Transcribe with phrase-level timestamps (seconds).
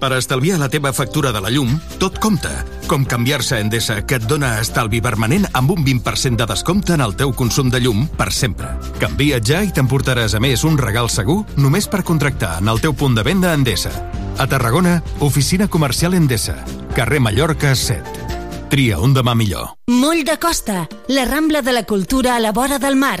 [0.00, 2.64] Per estalviar la teva factura de la llum, tot compta.
[2.88, 7.04] Com canviar-se a Endesa, que et dona estalvi permanent amb un 20% de descompte en
[7.04, 8.72] el teu consum de llum per sempre.
[9.02, 12.96] Canvia't ja i t'emportaràs a més un regal segur només per contractar en el teu
[12.96, 13.92] punt de venda Endesa.
[14.40, 16.56] A Tarragona, oficina comercial Endesa.
[16.96, 18.24] Carrer Mallorca 7.
[18.72, 19.74] Tria un demà millor.
[19.92, 23.20] Moll de Costa, la Rambla de la Cultura a la vora del mar.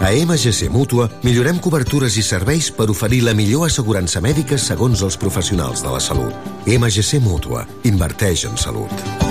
[0.00, 5.20] A MGC Mútua millorem cobertures i serveis per oferir la millor assegurança mèdica segons els
[5.20, 6.52] professionals de la salut.
[6.64, 7.66] MGC Mútua.
[7.84, 9.29] Inverteix en salut.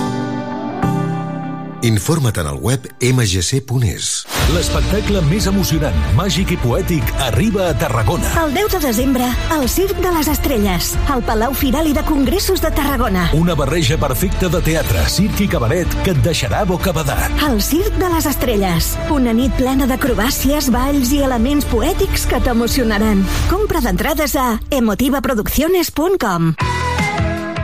[1.82, 4.08] Informa't en el web mgc.es.
[4.52, 8.32] L'espectacle més emocionant, màgic i poètic arriba a Tarragona.
[8.42, 12.60] El 10 de desembre, al Circ de les Estrelles, al Palau Firal i de Congressos
[12.60, 13.30] de Tarragona.
[13.38, 17.32] Una barreja perfecta de teatre, circ i cabaret que et deixarà bocabadat.
[17.48, 23.24] El Circ de les Estrelles, una nit plena d'acrobàcies, balls i elements poètics que t'emocionaran.
[23.48, 26.54] Compra d'entrades a emotivaproducciones.com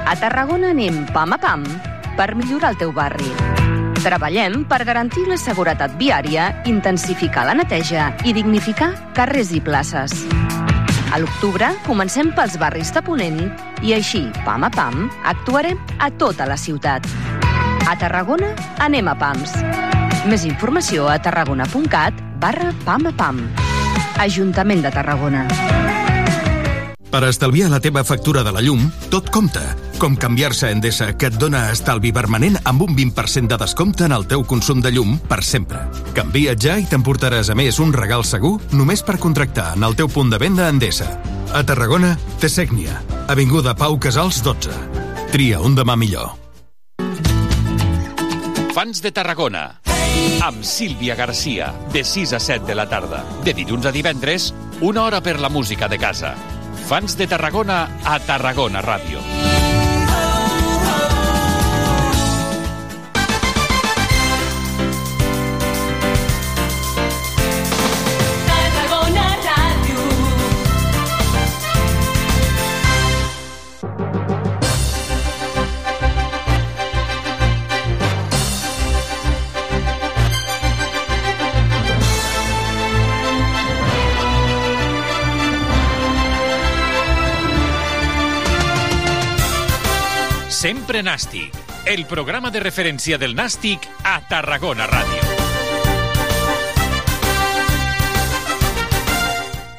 [0.05, 1.67] A Tarragona anem pam a pam
[2.15, 3.33] per millorar el teu barri.
[4.05, 10.13] Treballem per garantir la seguretat viària, intensificar la neteja i dignificar carrers i places.
[11.09, 13.41] A l'octubre comencem pels barris de Ponent
[13.81, 17.09] i així, pam a pam, actuarem a tota la ciutat.
[17.89, 18.53] A Tarragona
[18.85, 19.57] anem a PAMS.
[20.29, 23.41] Més informació a tarragona.cat barra pam a pam.
[24.21, 25.47] Ajuntament de Tarragona.
[27.15, 29.61] Per estalviar la teva factura de la llum, tot compta.
[30.01, 34.11] Com canviar-se a Endesa, que et dona estalvi permanent amb un 20% de descompte en
[34.11, 35.85] el teu consum de llum per sempre.
[36.17, 40.11] Canvia't ja i t'emportaràs a més un regal segur només per contractar en el teu
[40.11, 41.07] punt de venda Endesa.
[41.55, 42.99] A Tarragona, Tesècnia,
[43.31, 44.75] Avinguda Pau Casals 12.
[45.31, 46.33] Tria un demà millor.
[48.75, 49.63] Fans de Tarragona.
[50.43, 53.23] Amb Sílvia Garcia, de 6 a 7 de la tarda.
[53.47, 56.35] De dilluns a divendres, una hora per la música de casa.
[56.85, 59.54] Fans de Tarragona a Tarragona Ràdio.
[90.95, 91.57] Sempre Nàstic,
[91.91, 95.24] el programa de referència del Nàstic a Tarragona Ràdio.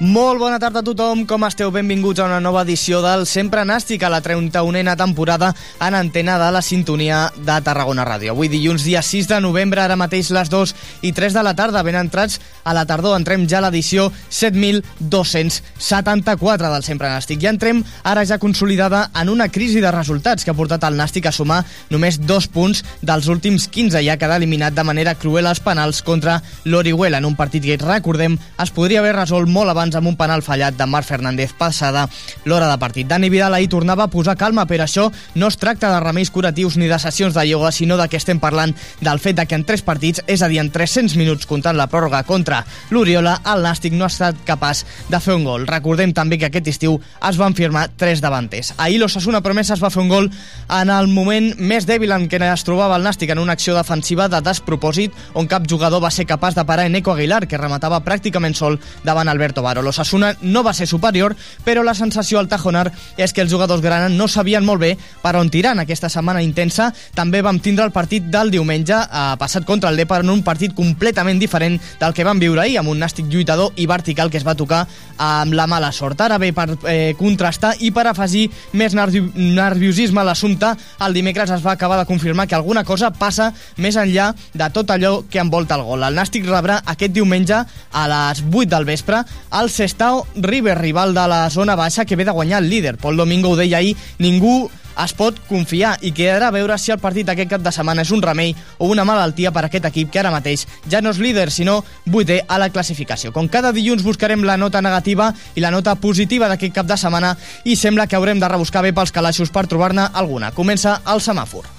[0.06, 1.72] Molt bona tarda a tothom, com esteu?
[1.74, 5.48] Benvinguts a una nova edició del Sempre Nàstic, a la 31a temporada
[5.82, 8.30] en antena de la sintonia de Tarragona Ràdio.
[8.30, 10.74] Avui dilluns, dia 6 de novembre, ara mateix les 2
[11.08, 13.16] i 3 de la tarda, ben entrats a la tardor.
[13.18, 17.42] Entrem ja a l'edició 7.274 del Sempre Nàstic.
[17.42, 21.26] I entrem ara ja consolidada en una crisi de resultats que ha portat el Nàstic
[21.26, 25.50] a sumar només dos punts dels últims 15 i ha quedat eliminat de manera cruel
[25.50, 29.95] als penals contra l'Orihuela en un partit que, recordem, es podria haver resolt molt abans
[29.96, 32.06] amb un penal fallat de Marc Fernández passada
[32.44, 33.06] l'hora de partit.
[33.08, 36.76] Dani Vidal ahir tornava a posar calma, però això no es tracta de remeis curatius
[36.76, 39.64] ni de sessions de ioga, sinó de que estem parlant del fet de que en
[39.64, 43.96] tres partits, és a dir, en 300 minuts comptant la pròrroga contra l'Oriola, el Nàstic
[43.96, 45.66] no ha estat capaç de fer un gol.
[45.66, 48.74] Recordem també que aquest estiu es van firmar tres davanters.
[48.76, 50.30] Ahir l'Ossassuna Promesa es va fer un gol
[50.68, 54.28] en el moment més dèbil en què es trobava el Nàstic en una acció defensiva
[54.28, 58.54] de despropòsit on cap jugador va ser capaç de parar Eneco Aguilar, que rematava pràcticament
[58.54, 59.82] sol davant Alberto Baro.
[59.86, 64.10] L'Ossassuna no va ser superior, però la sensació al Tajonar és que els jugadors grana
[64.12, 64.92] no sabien molt bé
[65.22, 66.90] per on tirar en aquesta setmana intensa.
[67.14, 70.74] També vam tindre el partit del diumenge, eh, passat contra el Depar, en un partit
[70.74, 74.46] completament diferent del que vam viure ahir, amb un nàstic lluitador i vertical que es
[74.46, 76.20] va tocar amb la mala sort.
[76.20, 80.72] Ara bé, per eh, contrastar i per afegir més nervi nerviosisme a l'assumpte,
[81.06, 84.90] el dimecres es va acabar de confirmar que alguna cosa passa més enllà de tot
[84.90, 86.04] allò que envolta el gol.
[86.06, 89.22] El Nàstic rebrà aquest diumenge a les 8 del vespre
[89.60, 92.96] el Sestao River, rival de la zona baixa que ve de guanyar el líder.
[92.96, 94.70] Pol Domingo ho deia ahir, ningú
[95.04, 98.12] es pot confiar i quedarà a veure si el partit aquest cap de setmana és
[98.16, 101.20] un remei o una malaltia per a aquest equip que ara mateix ja no és
[101.20, 103.36] líder, sinó vuitè a la classificació.
[103.36, 107.36] Com cada dilluns buscarem la nota negativa i la nota positiva d'aquest cap de setmana
[107.64, 110.54] i sembla que haurem de rebuscar bé pels calaixos per trobar-ne alguna.
[110.56, 111.75] Comença el semàfor.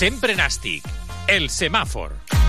[0.00, 0.86] Sempre Nàstic.
[1.28, 2.39] El semàfor.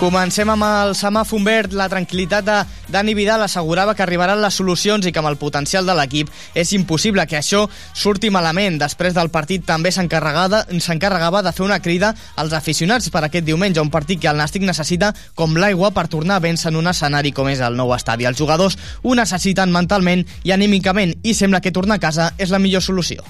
[0.00, 1.74] Comencem amb el semàfor verd.
[1.76, 2.54] La tranquil·litat de
[2.88, 6.72] Dani Vidal assegurava que arribaran les solucions i que amb el potencial de l'equip és
[6.72, 8.78] impossible que això surti malament.
[8.80, 13.92] Després del partit també s'encarregava de fer una crida als aficionats per aquest diumenge, un
[13.92, 17.52] partit que el Nàstic necessita com l'aigua per tornar a vèncer en un escenari com
[17.52, 18.24] és el nou estadi.
[18.24, 22.62] Els jugadors ho necessiten mentalment i anímicament i sembla que tornar a casa és la
[22.62, 23.20] millor solució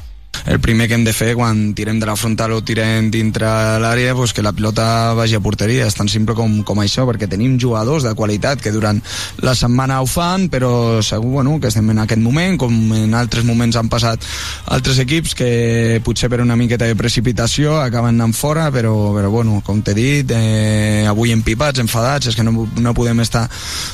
[0.46, 3.48] el primer que hem de fer quan tirem de la frontal o tirem dintre
[3.82, 5.86] l'àrea pues que la pilota vagi a porteria.
[5.86, 9.00] És tan simple com, com això perquè tenim jugadors de qualitat que durant
[9.44, 13.44] la setmana ho fan però segur bueno, que estem en aquest moment com en altres
[13.44, 14.24] moments han passat
[14.70, 19.60] altres equips que potser per una miqueta de precipitació acaben anant fora però, però bueno,
[19.66, 23.46] com t'he dit eh, avui empipats, enfadats és que no, no podem estar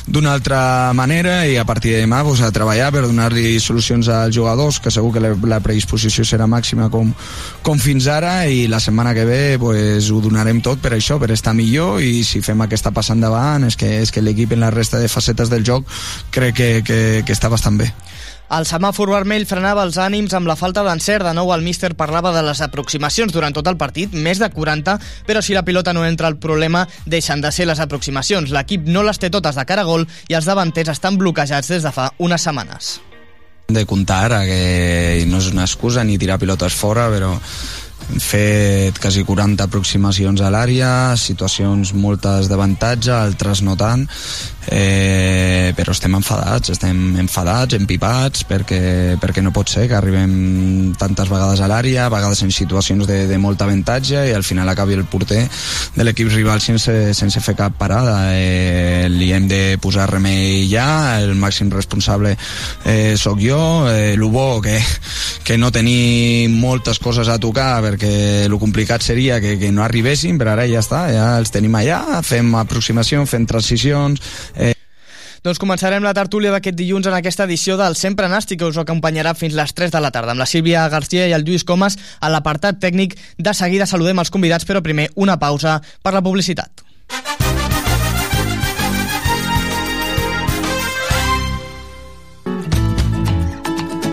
[0.05, 4.35] d'una altra manera i a partir de demà pues, a treballar per donar-li solucions als
[4.35, 7.09] jugadors que segur que la, la predisposició serà màxima com,
[7.65, 11.31] com fins ara i la setmana que ve pues, ho donarem tot per això, per
[11.33, 14.69] estar millor i si fem aquesta passa endavant és que, és que l'equip en la
[14.69, 15.89] resta de facetes del joc
[16.29, 17.89] crec que, que, que està bastant bé.
[18.47, 21.25] El semàfor vermell frenava els ànims amb la falta d'encert.
[21.27, 24.95] De nou el míster parlava de les aproximacions durant tot el partit, més de 40,
[25.27, 28.55] però si la pilota no entra el problema, deixen de ser les aproximacions.
[28.55, 31.83] L'equip no les té totes de cara a gol i els davanters estan bloquejats des
[31.83, 32.95] de fa unes setmanes
[33.67, 37.33] de comptar ara, que no és una excusa ni tirar pilotes fora, però
[38.07, 44.05] hem fet quasi 40 aproximacions a l'àrea, situacions moltes d'avantatge, altres no tant,
[44.67, 51.29] eh, però estem enfadats, estem enfadats, empipats, perquè, perquè no pot ser que arribem tantes
[51.31, 54.97] vegades a l'àrea, a vegades en situacions de, de molt avantatge i al final acabi
[54.97, 55.43] el porter
[55.95, 58.33] de l'equip rival sense, sense fer cap parada.
[58.35, 62.35] Eh, li hem de posar remei ja, el màxim responsable
[62.85, 64.77] eh, sóc jo, eh, bo que,
[65.43, 70.37] que no tenim moltes coses a tocar perquè el complicat seria que, que no arribessin,
[70.37, 74.21] però ara ja està, ja els tenim allà, fem aproximacions, fem transicions.
[75.47, 79.31] Doncs començarem la tertúlia d'aquest dilluns en aquesta edició del Sempre Nàstic, que us acompanyarà
[79.31, 82.27] fins les 3 de la tarda, amb la Sílvia García i el Lluís Comas a
[82.27, 83.15] l'apartat tècnic.
[83.39, 86.83] De seguida saludem els convidats, però primer una pausa per la publicitat.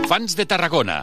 [0.07, 1.01] Fans de Tarragona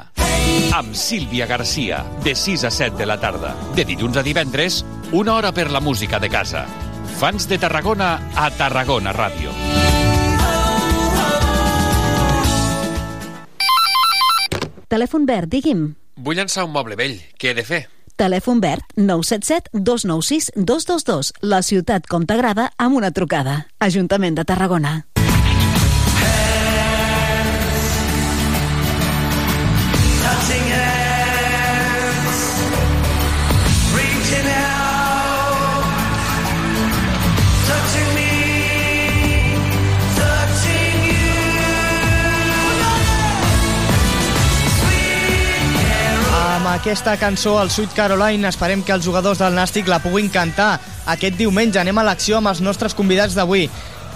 [0.78, 3.51] amb Sílvia Garcia, de 6 a 7 de la tarda.
[3.75, 4.80] De dilluns a divendres,
[5.12, 6.63] una hora per la música de casa
[7.22, 9.81] Fans de Tarragona a Tarragona Ràdio.
[14.92, 15.84] Telèfon verd, digui'm.
[16.20, 17.14] Vull llançar un moble vell.
[17.40, 17.86] Què he de fer?
[18.20, 21.32] Telèfon verd 977 296 222.
[21.48, 23.56] La ciutat com t'agrada amb una trucada.
[23.80, 24.92] Ajuntament de Tarragona.
[46.81, 50.80] Aquesta cançó, el Sweet Caroline, esperem que els jugadors del Nàstic la puguin cantar
[51.13, 51.78] aquest diumenge.
[51.78, 53.68] Anem a l'acció amb els nostres convidats d'avui.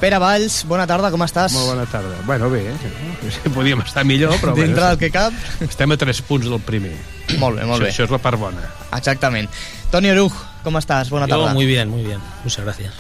[0.02, 1.54] Pere Valls, bona tarda, com estàs?
[1.54, 2.16] Molt bona tarda.
[2.26, 3.52] Bueno, bé, eh?
[3.56, 4.56] podíem estar millor, però...
[4.58, 5.38] Dintre bueno, del que cap.
[5.62, 6.96] Estem a tres punts del primer.
[7.38, 7.94] Molt bé, molt això, bé.
[7.94, 8.66] Això és la part bona.
[8.98, 9.52] Exactament.
[9.94, 11.14] Toni Oruj, com estàs?
[11.14, 11.54] Bona tarda.
[11.54, 12.26] Yo muy bien, muy bien.
[12.44, 12.98] Muchas gracias.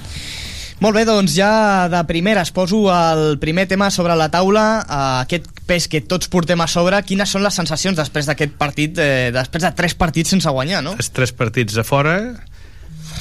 [0.83, 5.47] Molt bé, doncs ja de primeres poso el primer tema sobre la taula, eh, aquest
[5.65, 6.99] pes que tots portem a sobre.
[7.07, 10.97] Quines són les sensacions després d'aquest partit, eh, després de tres partits sense guanyar, no?
[10.99, 12.19] Els tres partits a fora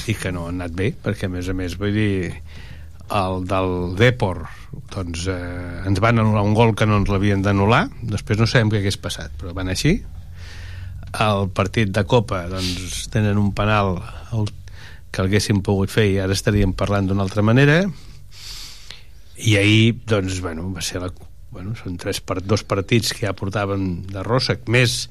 [0.05, 2.33] i que no han anat bé, perquè a més a més vull dir
[3.13, 4.45] el del Depor
[4.93, 8.71] doncs eh, ens van anul·lar un gol que no ens l'havien d'anul·lar després no sabem
[8.73, 9.99] què hagués passat però van així
[11.21, 13.99] el partit de Copa doncs tenen un penal
[14.33, 14.49] el
[15.15, 17.85] que haguéssim pogut fer i ara estaríem parlant d'una altra manera.
[19.39, 21.11] I ahir doncs bueno, va ser la,
[21.55, 25.05] bueno, són tres per, dos partits que ja portàvem de Rossac més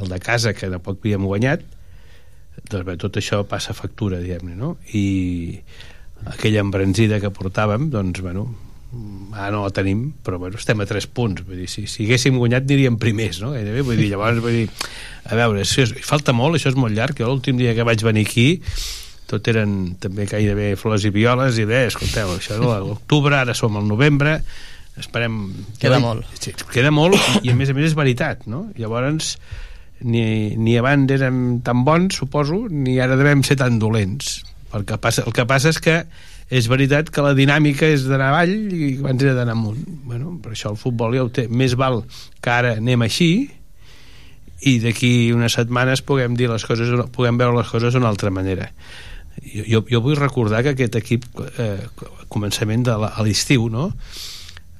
[0.00, 1.64] el de casa que de poc havíem guanyat.
[2.62, 4.76] Doncs bé, tot això passa factura diguem-ne no?
[4.96, 5.60] i
[6.32, 8.46] aquella embranzida que portàvem doncs bueno
[9.32, 11.44] ara no la tenim, però bueno, estem a 3 punts.
[11.48, 13.54] Vull dir, si, si haguéssim guanyat aniríem primers no?
[13.56, 14.66] Gairebé, vull dir, llavors vull dir,
[15.24, 17.16] a veure, això és, falta molt, això és molt llarg.
[17.16, 18.50] Jo l'últim dia que vaig venir aquí
[19.32, 23.78] tot eren també gairebé flors i violes i bé, escolteu, això és l'octubre ara som
[23.80, 24.38] al novembre
[25.00, 25.38] esperem...
[25.80, 26.04] Queda que...
[26.04, 26.32] molt.
[26.38, 28.66] Sí, queda molt i a més a més és veritat, no?
[28.76, 29.36] Llavors
[30.02, 30.24] ni,
[30.58, 34.42] ni abans érem tan bons, suposo, ni ara devem ser tan dolents.
[34.76, 36.02] El que passa, el que passa és que
[36.52, 39.80] és veritat que la dinàmica és d'anar avall i abans era d'anar amunt.
[40.04, 41.46] Bueno, per això el futbol ja ho té.
[41.48, 42.02] Més val
[42.44, 43.32] que ara anem així
[44.68, 48.68] i d'aquí unes setmanes puguem dir les coses puguem veure les coses d'una altra manera
[49.40, 51.26] jo, jo, jo vull recordar que aquest equip
[51.58, 51.80] eh,
[52.32, 53.90] començament de la, a l'estiu no?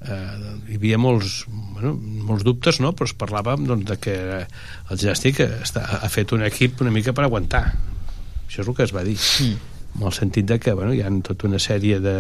[0.03, 1.95] eh, hi havia molts, bueno,
[2.29, 2.93] molts dubtes no?
[2.97, 7.17] però es parlava doncs, de que el gimnàstic està, ha fet un equip una mica
[7.17, 7.65] per aguantar
[8.47, 9.73] això és el que es va dir mm.
[10.01, 12.19] en el sentit de que bueno, hi ha tota una sèrie de,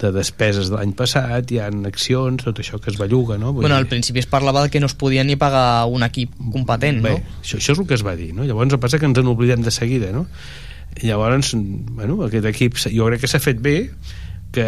[0.00, 3.52] de despeses de l'any passat, hi ha accions, tot això que es belluga, no?
[3.52, 7.02] Vull bueno, al principi es parlava que no es podia ni pagar un equip competent,
[7.04, 7.38] Bé, no?
[7.42, 8.46] Això, això és el que es va dir, no?
[8.48, 10.26] Llavors el passa que ens en oblidem de seguida, no?
[11.00, 13.76] Llavors, bueno, aquest equip jo crec que s'ha fet bé,
[14.52, 14.66] que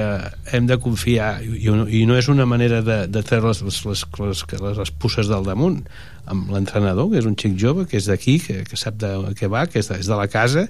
[0.55, 1.43] hem de confiar.
[1.43, 5.31] I, i no és una manera de, de treure les, les, les, les, les, pusses
[5.31, 5.83] del damunt.
[6.31, 9.50] Amb l'entrenador, que és un xic jove que és d'aquí, que, que sap de què
[9.50, 10.69] va que és de, és de la casa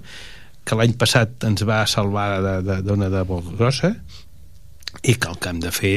[0.65, 3.93] que l'any passat ens va salvar d'una de, de, de grossa
[5.03, 5.97] i que el que hem de fer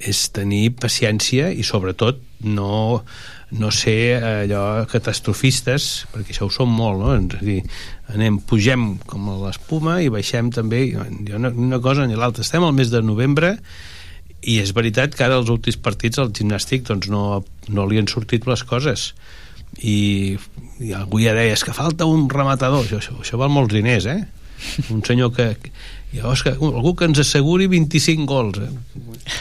[0.00, 3.02] és tenir paciència i sobretot no,
[3.58, 7.14] no ser allò catastrofistes perquè això ho som molt no?
[7.16, 7.60] és a dir,
[8.14, 10.84] anem, pugem com l'espuma i baixem també
[11.34, 13.56] una, una cosa ni l'altra estem al mes de novembre
[14.40, 18.08] i és veritat que ara els últims partits al gimnàstic doncs no, no li han
[18.08, 19.10] sortit les coses
[19.82, 20.38] i,
[20.78, 24.06] i algú ja deia és que falta un rematador això, això, això val molts diners
[24.10, 24.20] eh?
[24.94, 25.52] un senyor que,
[26.12, 28.58] Llavors, que, algú que ens asseguri 25 gols.
[28.58, 28.70] Eh?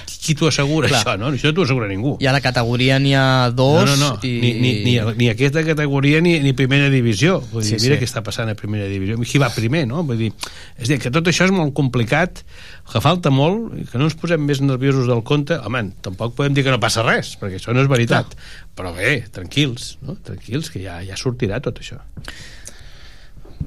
[0.06, 1.00] Qui t'ho assegura, Clar.
[1.02, 1.16] això?
[1.18, 1.32] No?
[1.34, 2.12] Això no t'ho assegura ningú.
[2.22, 3.88] I a la categoria n'hi ha dos...
[3.90, 4.20] No, no, no.
[4.22, 4.36] I...
[4.44, 7.40] Ni, ni, ni, ni aquesta categoria ni, ni primera divisió.
[7.54, 8.04] Vull dir, sí, mira sí.
[8.04, 9.18] què està passant a primera divisió.
[9.26, 10.04] Qui va primer, no?
[10.06, 10.30] Vull dir,
[10.78, 12.44] és dir, que tot això és molt complicat,
[12.92, 15.58] que falta molt, i que no ens posem més nerviosos del compte.
[15.66, 18.38] Home, tampoc podem dir que no passa res, perquè això no és veritat.
[18.38, 18.70] Clar.
[18.78, 20.20] Però bé, tranquils, no?
[20.24, 21.98] Tranquils, que ja, ja sortirà tot això.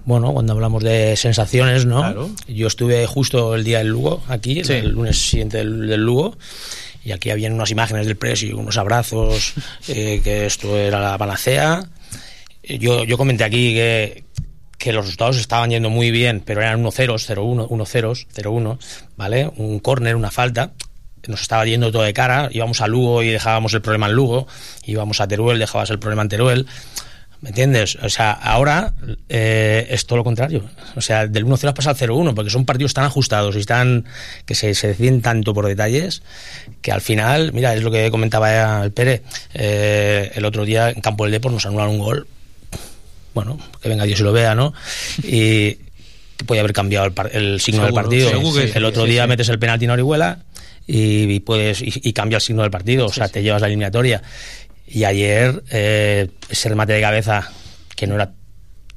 [0.04, 2.30] Bueno, cuando hablamos de sensaciones, ¿no?
[2.48, 6.36] Yo estuve justo el día del Lugo, aquí, el lunes siguiente del, Lugo,
[7.04, 9.54] y aquí habían unas imágenes del preso y unos abrazos,
[9.88, 11.88] eh, que esto era la panacea.
[12.62, 14.24] Yo, yo comenté aquí que,
[14.82, 18.78] que los resultados estaban yendo muy bien, pero eran 1-0, 0-1, 1-0, 0-1,
[19.16, 19.50] ¿vale?
[19.56, 20.72] Un córner, una falta.
[21.28, 24.48] Nos estaba yendo todo de cara, íbamos a Lugo y dejábamos el problema en Lugo,
[24.84, 26.66] íbamos a Teruel, dejabas el problema en Teruel.
[27.42, 27.98] ¿Me entiendes?
[28.00, 28.94] O sea, ahora
[29.28, 30.64] eh, es todo lo contrario.
[30.94, 34.04] O sea, del 1-0 has pasado al 0-1, porque son partidos tan ajustados y están
[34.46, 36.22] que se, se, deciden tanto por detalles
[36.82, 41.00] que al final, mira, es lo que comentaba el Pere, eh, el otro día en
[41.00, 42.26] Campo del Depor nos anularon un gol.
[43.34, 44.72] Bueno, que venga Dios y lo vea, ¿no?
[45.24, 45.78] Y
[46.36, 48.30] que puede haber cambiado el, el signo seguro, del partido.
[48.72, 49.28] Que el otro sí, día sí.
[49.28, 50.38] metes el penalti en Orihuela
[50.86, 53.68] y, y puedes y, y, cambia el signo del partido, o sea, te llevas la
[53.68, 54.22] eliminatoria.
[54.86, 57.50] Y ayer eh, ese remate de cabeza,
[57.96, 58.32] que no era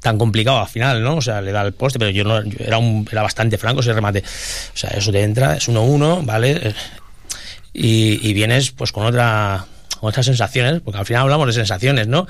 [0.01, 1.15] tan complicado al final, ¿no?
[1.15, 3.81] O sea, le da el poste, pero yo no yo era, un, era bastante franco
[3.81, 4.19] ese remate.
[4.19, 6.75] O sea, eso te entra, es 1-1, ¿vale?
[7.73, 9.65] Y, y, vienes pues con otra
[9.99, 12.27] con otras sensaciones, porque al final hablamos de sensaciones, ¿no?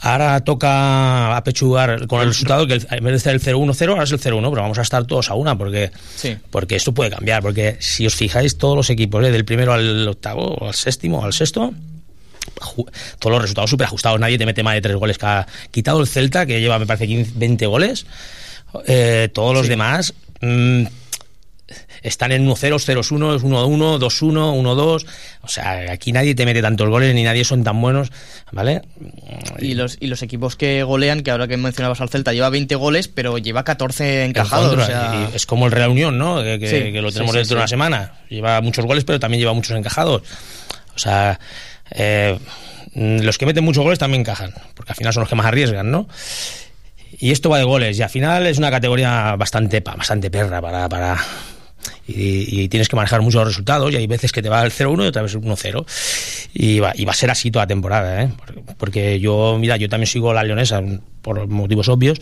[0.00, 4.04] Ahora toca apechugar con el resultado que el, en vez de ser el 0-1-0, ahora
[4.04, 6.36] es el 0-1, pero vamos a estar todos a una porque, sí.
[6.50, 7.42] porque esto puede cambiar.
[7.42, 9.30] Porque si os fijáis, todos los equipos, ¿eh?
[9.30, 11.72] del primero al octavo, o al séptimo, al sexto,
[13.18, 15.18] todos los resultados súper ajustados, nadie te mete más de tres goles.
[15.22, 18.06] Ha quitado el Celta, que lleva, me parece, 15, 20 goles,
[18.86, 19.70] eh, todos los sí.
[19.70, 20.84] demás mmm,
[22.02, 25.06] están en 1-0, 0-1, 1-1, 2-1, 1-2.
[25.42, 28.12] O sea, aquí nadie te mete tantos goles ni nadie son tan buenos,
[28.52, 28.82] ¿vale?
[29.58, 32.74] Y los, y los equipos que golean, que ahora que mencionabas al Celta, lleva 20
[32.76, 34.68] goles, pero lleva 14 encajados.
[34.68, 35.30] Contra, o sea...
[35.34, 36.42] Es como el Real Unión, ¿no?
[36.42, 38.12] Que, que, sí, que lo tenemos sí, dentro de una semana.
[38.28, 40.22] Lleva muchos goles, pero también lleva muchos encajados.
[40.94, 41.40] O sea,
[41.90, 42.38] eh,
[42.94, 45.90] los que meten muchos goles también encajan, porque al final son los que más arriesgan,
[45.90, 46.08] ¿no?
[47.18, 50.88] Y esto va de goles, y al final es una categoría bastante, bastante perra para,
[50.88, 51.18] para,
[52.06, 55.04] y, y, tienes que manejar muchos resultados y hay veces que te va el 0-1
[55.04, 55.86] y otra vez 1-0
[56.54, 58.30] y va, y va a ser así toda la temporada ¿eh?
[58.78, 60.82] porque yo, mira, yo también sigo la leonesa
[61.22, 62.18] por motivos obvios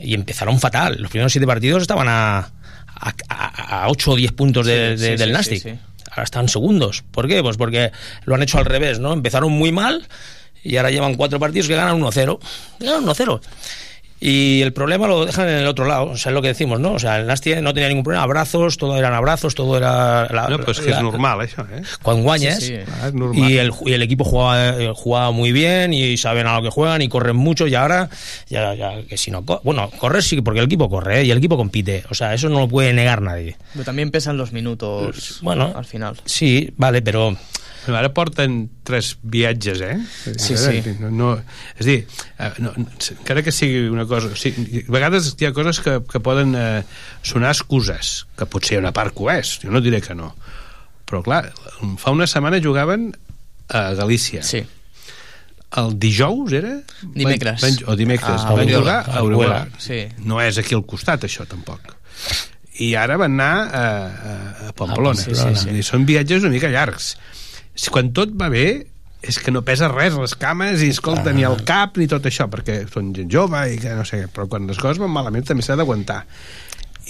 [0.00, 4.32] y empezaron fatal, los primeros siete partidos estaban a, a, a, a 8 o 10
[4.32, 5.78] puntos de, sí, de, sí, del sí, Nastic sí, sí.
[6.12, 7.42] Ahora están segundos, ¿por qué?
[7.42, 7.90] Pues porque
[8.24, 9.12] lo han hecho al revés, ¿no?
[9.12, 10.06] Empezaron muy mal
[10.62, 12.38] y ahora llevan cuatro partidos que ganan 1-0
[12.78, 13.40] ganan 1-0
[14.24, 16.78] y el problema lo dejan en el otro lado, o sea, es lo que decimos,
[16.78, 16.92] ¿no?
[16.92, 20.28] O sea, el Nastia no tenía ningún problema, abrazos, todo eran abrazos, todo era...
[20.32, 21.82] La, no, pues la, que es normal eso, ¿eh?
[22.02, 22.76] Cuando guañes, sí, sí.
[23.02, 23.50] Ah, es normal.
[23.50, 26.70] y, el, y el equipo jugaba, eh, jugaba muy bien y saben a lo que
[26.70, 28.08] juegan y corren mucho y ahora,
[28.48, 29.42] ya, ya que si no...
[29.42, 31.24] Bueno, correr sí, porque el equipo corre ¿eh?
[31.24, 33.56] y el equipo compite, o sea, eso no lo puede negar nadie.
[33.72, 36.16] Pero también pesan los minutos bueno, al final.
[36.24, 37.36] Sí, vale, pero...
[37.82, 39.96] Però ara porten tres viatges, eh?
[40.38, 40.82] Sí, sí.
[41.00, 41.30] No, no,
[41.76, 41.96] és dir,
[42.38, 44.30] eh, no, encara que sigui una cosa...
[44.30, 46.84] O sigui, a vegades hi ha coses que, que poden eh,
[47.26, 50.30] sonar excuses, que potser una part que ho és, jo no diré que no.
[51.10, 51.42] Però clar,
[51.98, 53.10] fa una setmana jugaven
[53.72, 54.46] a Galícia.
[54.46, 54.62] Sí.
[55.76, 56.74] el dijous era?
[57.14, 57.60] Dimecres.
[57.62, 58.44] Van, o dimecres.
[58.44, 59.62] Ah, van jugar a Orihuela.
[59.80, 60.04] Sí.
[60.26, 61.94] No és aquí al costat, això, tampoc.
[62.82, 64.34] I ara van anar a, a,
[64.68, 65.16] a Pamplona.
[65.16, 65.86] Ah, sí, sí, sí.
[65.86, 67.14] Són viatges una mica llargs.
[67.74, 68.86] Si quan tot va bé,
[69.22, 71.32] és que no pesa res les cames i escolta, Ah.
[71.32, 74.48] ni el cap ni tot això, perquè són gent jove i que no sé, però
[74.48, 76.24] quan les coses van malament també s'ha d'aguantar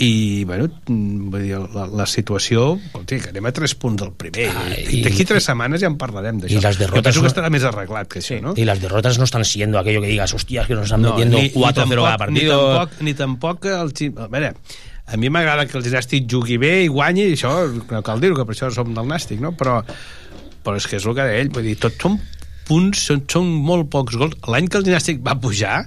[0.00, 4.47] i bueno, vull dir, la, la situació escolti, que anem a 3 punts del primer
[4.88, 8.09] y- d'aquí 3 setmanes ja en parlarem d'això jo penso no- que estarà més arreglat
[8.09, 8.54] que això, no?
[8.57, 11.37] Y las derrotas no están siendo aquello que digas, hostias, que nos están No, metiendo
[11.37, 12.57] ni- ni 4-0 cada partido.
[12.57, 14.54] Ni tampoc, ni tampoc el A veure,
[15.07, 17.52] a mi m'agrada que el gimnàstic jugui bé i guanyi, i això
[17.90, 19.52] no cal dir-ho, que per això som del nàstic, no?
[19.52, 19.83] Però,
[20.64, 22.19] però és que és el que deia ell, vull dir, tots són
[22.69, 24.37] punts, són, són molt pocs gols.
[24.49, 25.85] L'any que el gimnàstic va pujar,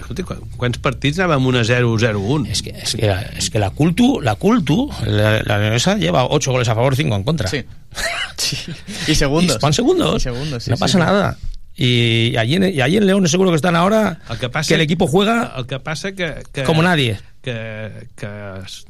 [0.00, 2.48] escolta, quan- quants partits anàvem 1-0-0-1?
[2.50, 6.24] Es que, es que, la, es que la Cultu, la Cultu, la, la leonesa lleva
[6.26, 7.48] 8 goles a favor, 5 en contra.
[7.48, 7.64] Sí.
[9.08, 9.56] Y segundos.
[9.56, 10.16] Y van segundos.
[10.22, 10.98] Y segundos, sí, no sí, pasa sí.
[10.98, 11.36] nada.
[11.78, 14.74] Y allí, en, y allí en León seguro que están ahora El que passa que
[14.76, 17.18] el equipo juega el que passa que, que como nadie.
[17.46, 18.26] que, que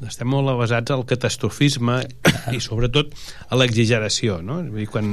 [0.08, 1.98] estem molt basats al catastrofisme
[2.56, 3.10] i sobretot
[3.52, 4.62] a l'exageració no?
[4.62, 5.10] Vull dir, quan,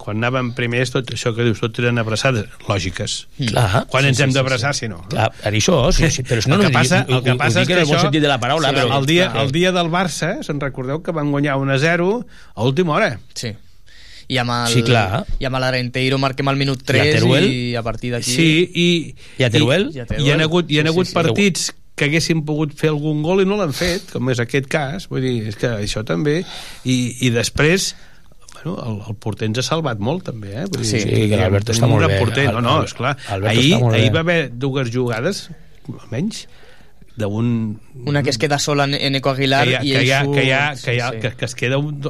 [0.00, 3.18] quan anàvem primers tot això que dius, tot eren abraçades lògiques
[3.50, 3.82] Clar.
[3.92, 4.86] quan Sí, ens sí, hem sí, d'abraçar sí.
[4.86, 7.20] si no Clar, per això, sí, sí, però si no, el no, que passa, el
[7.26, 9.28] que ho- ho passa és que això, sentit de la paraula, sí, però- el, dia,
[9.34, 9.44] clar.
[9.44, 12.10] el dia del Barça se'n recordeu que van guanyar 1 a 0
[12.54, 13.52] a última hora Sí.
[14.28, 15.24] I amb el, Sí, clar.
[15.38, 18.32] I amb l'Arenteiro marquem al minut 3 I i, a partir d'aquí...
[18.34, 18.88] Sí, i,
[19.38, 19.90] I a Teruel?
[19.94, 21.14] I i, hi ha hagut, hi ha Sí, hagut sí, sí.
[21.20, 25.06] partits que haguessin pogut fer algun gol i no l'han fet, com és aquest cas.
[25.08, 26.40] Vull dir, és que això també...
[26.84, 27.94] I, i després
[28.56, 30.66] bueno, el, el porter ens ha salvat molt també eh?
[30.66, 32.18] Vull dir, Sí, sí, que l'Alberto està molt bé.
[32.18, 32.46] porter.
[32.52, 34.14] no, no, esclar Alberto ahir, ahir bé.
[34.16, 35.46] va haver dues jugades
[36.02, 36.46] almenys
[37.16, 40.16] d'un Una que es queda sola en, en Eco Aguilar que ha, i que, que,
[40.20, 42.00] surt- que, ha, sí, que, que es queda un,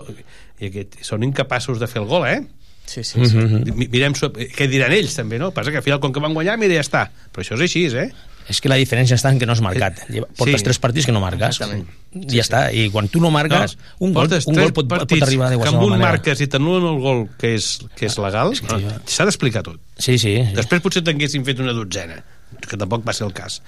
[0.61, 2.41] i aquest, són incapaços de fer el gol, eh?
[2.87, 3.37] Sí, sí, sí.
[3.75, 5.51] Mi- Mirem so- què diran ells també, no?
[5.51, 7.09] Passa que al final com que van guanyar, mira, ja està.
[7.35, 8.13] Però això és així, eh?
[8.49, 10.05] Es que la diferencia está en que no has marcat.
[10.09, 10.65] Lleva- Portes sí.
[10.69, 11.59] tres partits que no marcas.
[11.61, 12.61] I ja està.
[12.73, 15.63] I quan tu no marques, un gol, un tres gol pot, pot arribar de que
[15.67, 16.13] amb qualsevol un manera.
[16.13, 19.81] marques i t'anulen el gol que és, que és legal, no, s'ha d'explicar tot.
[19.99, 20.37] Sí, sí.
[20.47, 20.55] sí.
[20.55, 22.23] Després potser t'haguessin fet una dotzena,
[22.71, 23.59] que tampoc va ser el cas.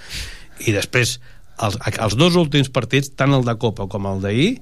[0.63, 1.19] I després,
[1.59, 4.61] els, els dos últims partits, tant el de Copa com el d'ahir,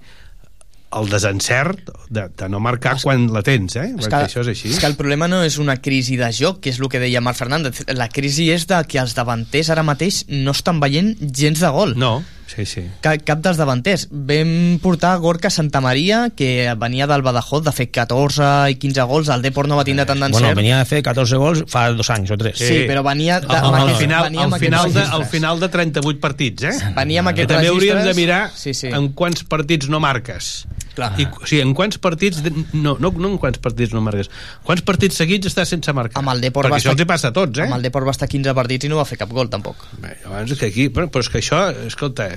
[0.94, 3.88] el desencert de, de no marcar quan la tens, eh?
[3.96, 4.70] És Perquè que, això és així.
[4.70, 7.20] és que el problema no és una crisi de joc, que és el que deia
[7.20, 7.82] Marc Fernández.
[7.98, 11.96] La crisi és de que els davanters ara mateix no estan veient gens de gol.
[11.98, 12.82] No, sí, sí.
[13.04, 14.06] Cap, cap dels davanters.
[14.10, 19.28] Vam portar Gorka Santamaria, que venia del Badajoz de fer 14 i 15 gols.
[19.34, 20.40] El Depor no va tindre tant d'encert.
[20.42, 22.58] Bueno, venía de fer 14 gols fa dos anys o tres.
[22.58, 23.40] Sí, però venia...
[23.40, 26.74] De, al, al, aquest- final, venia al, final de, al final de 38 partits, eh?
[26.96, 28.88] Venia amb Que aquests també hauríem de mirar Sí, sí.
[28.94, 30.66] en quants partits no marques.
[30.96, 31.10] Clar.
[31.20, 32.38] I, o sigui, en quants partits...
[32.72, 34.30] No, no, no en quants partits no marques.
[34.64, 36.22] Quants partits seguits estàs sense marcar?
[36.22, 37.66] Amb el Depor Perquè va això estar- els hi passa a tots, eh?
[37.66, 39.84] Amb el Depor va estar 15 partits i no va fer cap gol, tampoc.
[40.00, 40.86] Bé, abans que aquí...
[40.96, 42.30] Però, però és que això, escolta,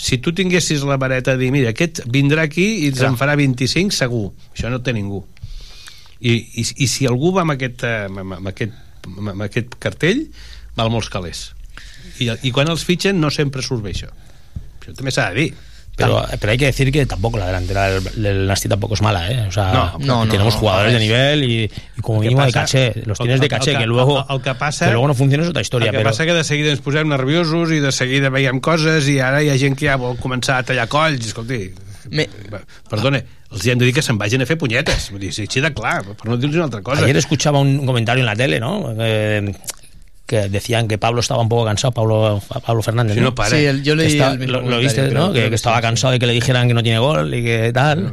[0.00, 3.12] si tu tinguessis la vareta de dir, mira, aquest vindrà aquí i ens Clar.
[3.12, 4.30] en farà 25, segur.
[4.56, 5.20] Això no té ningú.
[6.24, 8.72] I, i, i si algú va amb aquest, eh, amb, amb, aquest,
[9.12, 10.24] amb, amb aquest cartell,
[10.80, 11.50] val molts calés.
[12.24, 14.08] I, I quan els fitxen no sempre surt bé això.
[14.80, 15.50] Això també s'ha de dir.
[15.96, 19.30] Pero, pero hay que decir que tampoco la delantera del, del Nasti tampoco es mala,
[19.32, 19.46] ¿eh?
[19.48, 22.44] O sea, No, no, no, tenemos no, jugadores no, de nivel y, y como mínimo
[22.44, 22.92] de caché.
[23.06, 25.14] Los tienes de el caché que- que luego, el- el que passa- que luego no
[25.14, 25.86] funciona es otra historia.
[25.86, 29.08] el que pero, passa que de seguida ens posem nerviosos i de seguida veiem coses
[29.08, 31.72] i ara hi ha gent que ja vol començar a tallar colls escolti,
[32.10, 32.28] Me...
[32.90, 33.18] perdona
[33.50, 35.60] els hi hem de dir que se'n vagin a fer punyetes vull dir, sí, així
[35.64, 38.60] de clar, per no dir-los una altra cosa Ayer escuchaba un comentario en la tele,
[38.60, 38.92] ¿no?
[38.98, 39.50] Eh,
[40.26, 43.14] que decían que Pablo estaba un poco cansado, Pablo, Pablo Fernández.
[43.14, 43.50] Sí, no para.
[43.50, 45.32] Sí, el- yo leí está- el lo, lo viste, ¿no?
[45.32, 45.82] Que, que que estaba sí, sí.
[45.82, 48.12] cansado de que le dijeran que no tiene gol y que tal.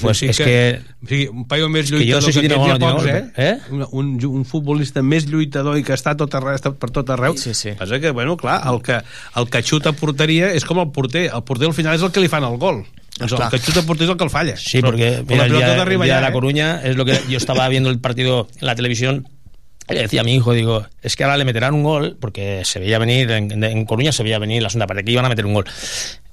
[0.00, 2.54] Pues és que- sigui, un paio més és que jo no lluitador sé si que,
[2.54, 3.58] gol no pocs, eh?
[3.70, 7.08] gol, Un, un, un futbolista més lluitador i que està tot arreu, està per tot
[7.10, 7.72] arreu Sí, sí.
[7.78, 9.00] passa que, bueno, clar, el que,
[9.36, 12.12] el que xuta a porteria és com el porter el porter al final és el
[12.12, 12.84] que li fan el gol
[13.18, 15.36] doncs el que xuta a porter és el que el falla Sí, Però- porque mira,
[15.42, 16.32] la el día, el día de La eh?
[16.32, 19.28] Coruña es lo que yo estaba viendo el partido en la televisión
[19.92, 22.80] le decía a mi hijo, digo, es que ahora le meterán un gol, porque se
[22.80, 25.46] veía venir, en, en Coruña se veía venir la segunda parte, que iban a meter
[25.46, 25.66] un gol.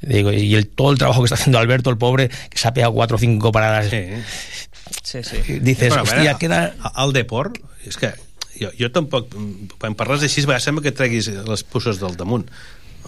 [0.02, 2.74] Digo, y el, todo el trabajo que está haciendo Alberto, el pobre, que se ha
[2.74, 3.90] pegado cuatro o cinco paradas.
[3.90, 4.04] Sí.
[5.04, 5.60] Sí, sí.
[5.60, 6.76] Dices, Però, a hostia, veure, queda...
[6.98, 8.12] El deport, és que
[8.60, 9.32] jo, jo tampoc,
[9.80, 12.50] quan parles així, sembla que treguis les pusses del damunt.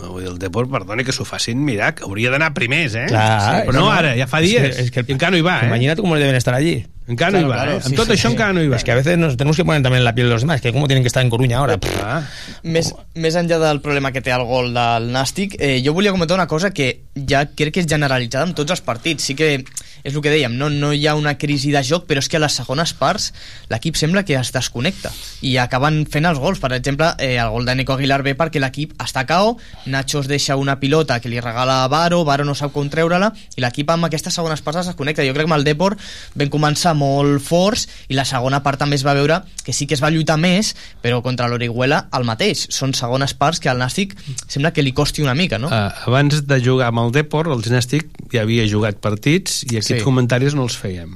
[0.01, 3.05] Vull dir, el deport, perdoni que s'ho facin mirar, que hauria d'anar primers, eh?
[3.09, 4.77] Clar, però no, ara, ja fa Es que- dies.
[4.79, 5.67] es que el- I encara no hi va, eh?
[5.67, 6.87] Imagínate cómo deben estar allí.
[7.07, 7.81] Encara no hi Claro, va, claro, eh?
[7.81, 8.31] sí, Amb tot sí, això sí.
[8.33, 8.77] encara no hi va.
[8.77, 10.61] Es que a veces nos tenemos que poner también en la piel de los demás,
[10.61, 11.77] que cómo tienen que estar en Coruña ahora.
[12.03, 12.21] Ah,
[12.63, 16.35] Més, més enllà del problema que té el gol del Nàstic, eh, jo volia comentar
[16.35, 19.23] una cosa que ja crec que és generalitzada en tots els partits.
[19.23, 19.65] Sí que
[20.03, 22.39] és el que dèiem, no, no hi ha una crisi de joc, però és que
[22.39, 23.31] a les segones parts
[23.71, 25.11] l'equip sembla que es desconnecta
[25.45, 26.61] i acaben fent els gols.
[26.61, 30.29] Per exemple, eh, el gol de Nico Aguilar ve perquè l'equip està cao, Nacho es
[30.31, 33.89] deixa una pilota que li regala a Varo, Varo no sap com treure-la, i l'equip
[33.93, 35.25] amb aquestes segones parts es desconnecta.
[35.27, 35.97] Jo crec que amb el Depor
[36.35, 39.95] vam començar molt forts i la segona part també es va veure que sí que
[39.97, 42.67] es va lluitar més, però contra l'Orihuela el mateix.
[42.73, 44.15] Són segones parts que al Nàstic
[44.47, 45.69] sembla que li costi una mica, no?
[45.71, 50.01] Uh, abans de jugar amb el Depor, el Gimnàstic ja havia jugat partits i aquests
[50.01, 50.05] Sí.
[50.05, 51.11] comentaris no els fèiem.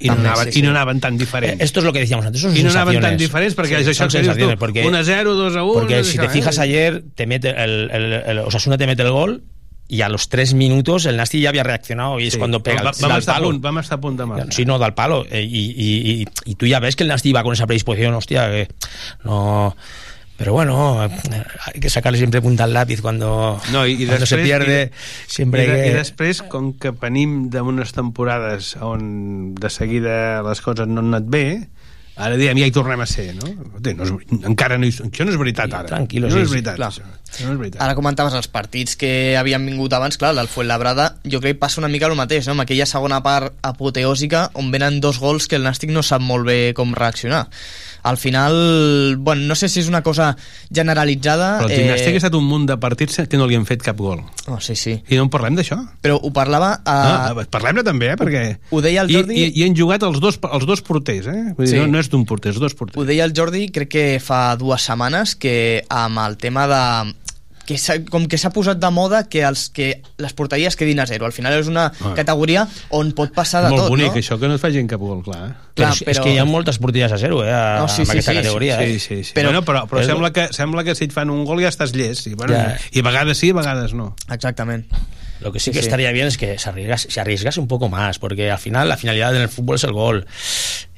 [0.00, 0.70] I no, anaven, sí, I no sí.
[0.70, 1.60] anaven tan diferents.
[1.60, 3.94] Eh, Esto es lo que decíamos antes, son I no anaven tan diferents perquè Sí,
[3.94, 5.72] son que dius sensaciones, tu, porque- 1 a 0, 2 a 1...
[5.72, 6.62] Porque si te fijas eh?
[6.62, 9.42] ayer, te mete el, el, el Osasuna te mete el gol
[9.88, 12.38] y a los tres minutos el Nasti ya había reaccionado y es Sí.
[12.38, 13.48] cuando pega Va- el, vam da el estar a palo.
[13.48, 14.52] punt, vam estar a punt de marcar.
[14.52, 15.26] Sí, no, da el palo.
[15.30, 18.14] Eh, y, y, y, y tú ya ves que el Nasti va con esa predisposición,
[18.14, 18.68] hostia, que
[19.24, 19.74] no...
[20.38, 24.28] Pero bueno, hay que sacarle siempre punta al lápiz cuando, No, i, i cuando després,
[24.28, 24.76] se pierde.
[24.94, 25.88] i, siempre i, de, que...
[25.90, 30.14] I després, com que venim d'unes temporades on de seguida
[30.46, 31.42] les coses no han anat bé,
[32.14, 33.50] ara diem, ja hi tornem a ser, no?
[33.50, 34.14] No és,
[34.46, 35.90] encara no, hi, això no és veritat, ara.
[35.90, 36.92] tranquilo, no sí, és veritat, clar.
[36.94, 37.17] això.
[37.44, 37.80] No és veritat.
[37.84, 41.80] Ara comentaves els partits que havien vingut abans, clar, del Fuenlabrada, jo crec que passa
[41.82, 42.56] una mica el mateix, no?
[42.56, 46.46] amb aquella segona part apoteòsica on venen dos gols que el Nàstic no sap molt
[46.48, 47.46] bé com reaccionar.
[48.08, 50.36] Al final, bueno, no sé si és una cosa
[50.72, 51.58] generalitzada...
[51.58, 53.98] Però el gimnàstic ha estat un munt de partits que no li han fet cap
[53.98, 54.22] gol.
[54.46, 54.94] Oh, sí, sí.
[55.10, 55.76] I no en parlem d'això.
[56.04, 56.70] Però ho parlava...
[56.86, 56.96] A...
[57.34, 58.44] Ah, parlem-ne també, eh, perquè...
[58.70, 59.34] Ho deia el Jordi...
[59.34, 61.42] I, i, i han jugat els dos, els dos porters, eh?
[61.58, 61.80] Vull dir, Sí.
[61.82, 62.96] no, no és d'un porter, és dos porters.
[63.02, 66.82] Ho deia el Jordi, crec que fa dues setmanes, que amb el tema de
[67.68, 67.76] que
[68.08, 71.26] com que s'ha posat de moda que, els, que les porteries quedin a zero.
[71.28, 72.14] Al final és una Ah.
[72.16, 72.64] categoria
[72.96, 74.22] on pot passar de Molt tot, bonic, no?
[74.22, 75.42] això, que no et facin cap gol, clar.
[75.50, 75.52] Eh?
[75.52, 77.88] Però, Clar, és- és però- que hi ha moltes porteries a zero, eh, a, No,
[77.88, 78.78] sí, amb sí, aquesta sí, categoria.
[78.78, 78.98] Sí, eh?
[78.98, 79.32] sí, sí.
[79.34, 81.60] Però- Però, bueno, però, però però- sembla, que, sembla que si et fan un gol
[81.60, 82.26] ja estàs llest.
[82.26, 82.78] I, bueno, Ja.
[82.90, 84.14] I a vegades sí, a vegades no.
[84.30, 84.86] Exactament.
[85.40, 85.86] Lo que sí, Sí, que sí.
[85.86, 88.96] estaría bien es que se arriesgase, se arriesgase un poco más, porque al final la
[88.96, 90.26] finalidad en el fútbol es el gol.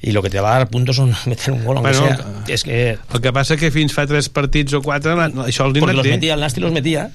[0.03, 2.19] Y lo que te va a dar puntos son meter un gol, Bueno, sea.
[2.47, 2.97] Es que.
[3.13, 6.33] El que passa que fins fa tres partits o quatre això el dinat los metía
[6.33, 7.11] el Nasti, los metía.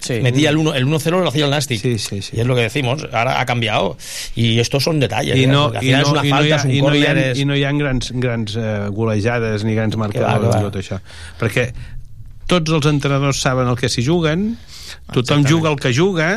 [0.00, 0.18] Sí.
[0.20, 1.78] Metía el 1 el 1-0 lo hacía el Nasti.
[1.78, 2.36] Sí, sí, sí.
[2.36, 3.06] Y es lo que decimos.
[3.12, 3.96] Ahora ha cambiado.
[4.34, 5.36] Y estos son detalles.
[5.36, 5.46] I ¿eh?
[5.46, 6.84] no, Porque al final no, es una no, falta, hi ha, es un i no,
[6.88, 10.60] córner, es- i no hi ha grans, grans uh, golejades ni grans marcadors que va.
[10.60, 10.98] i tot això.
[11.38, 11.68] Perquè
[12.50, 14.56] tots els entrenadors saben el que s'hi juguen,
[15.14, 15.48] tothom Exactament.
[15.48, 16.28] juga el que juga,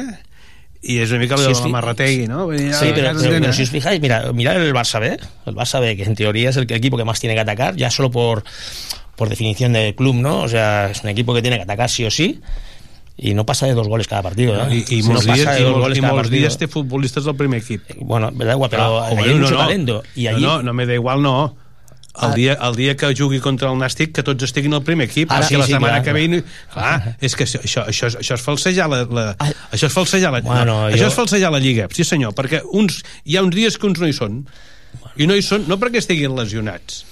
[0.82, 2.48] i és una mica el de la Marrategui, no?
[2.50, 3.56] Dir, Sí, pero, pero- s'entén, pero eh?
[3.56, 6.58] si os fijáis, mira, mirad el Barça B, el Barça B, que en teoría es
[6.58, 8.44] el equipo que más tiene que atacar, ya solo por,
[9.16, 10.42] por definición de club, ¿no?
[10.42, 12.40] O sea, es un equipo que tiene que atacar sí o sí,
[13.18, 14.76] y no pasa de dos goles cada partido, ¿eh?
[14.76, 16.30] I, i Si no molts, pasa dies, de i dos molts, goles i cada molts
[16.30, 17.82] dies té futbolistes del primer equip.
[18.00, 19.58] Bueno, me da igual, pero Ah, no, mucho no.
[19.58, 20.04] talento.
[20.16, 21.58] Y allí, No, no, no me da igual, no.
[22.22, 22.34] El Ah.
[22.34, 25.30] dia, el dia que jugui contra el Nàstic que tots estiguin al primer equip.
[25.32, 26.38] Ara Ara, sí, la sí, setmana clar, que ve clar.
[26.40, 29.26] no- clar, és que això, això, això, això és falsejar la, la,
[29.72, 32.62] això és falsejar la, Bueno, no, jo- això és falsejar la Lliga sí senyor, perquè
[32.72, 34.48] uns, hi ha uns dies que uns no hi són.
[35.18, 37.04] I no hi són no perquè estiguin lesionats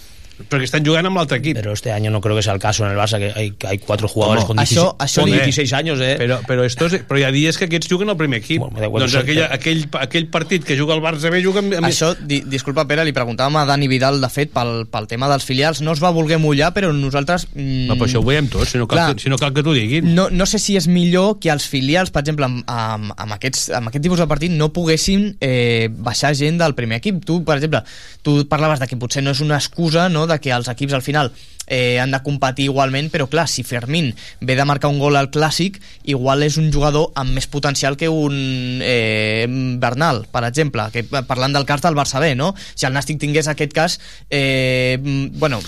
[0.50, 2.86] perquè estan jugant amb l'altre equip Pero este año no creo que sea el caso
[2.86, 5.30] en el Barça, que hay, que hay cuatro jugadores Home, con, 16, això- això con
[5.32, 6.18] li- 16 años, ¿eh?
[6.20, 9.16] però, però, estos, però hi ha dies que aquests juguen al primer equip Bueno, doncs
[9.16, 12.86] aquella, aquell, aquell partit que juga el Barça B juga amb, amb Això, di, disculpa
[12.88, 16.04] Pere, li preguntàvem a Dani Vidal de fet pel, pel tema dels filials, no es
[16.04, 17.48] va voler mullar però nosaltres...
[17.56, 19.16] Mm, no, però això ho veiem tots si no cal, Clar.
[19.16, 21.66] que, si no cal que t'ho diguin no, no sé si és millor que els
[21.70, 25.88] filials, per exemple, amb, amb, amb, aquests, amb aquest tipus de partit no poguessin eh,
[25.90, 27.24] baixar gent del primer equip.
[27.26, 27.82] Tu, per exemple,
[28.26, 31.04] tu parlaves de que potser no és una excusa no, de que els equips al
[31.06, 31.32] final
[31.68, 35.32] eh, han de competir igualment, però clar, si Fermín ve de marcar un gol al
[35.34, 39.46] Clàssic, igual és un jugador amb més potencial que un eh,
[39.82, 42.54] Bernal, per exemple, que parlant del cas del Barça B, no?
[42.76, 45.62] Si el Nàstic tingués aquest cas, eh, mm, bueno,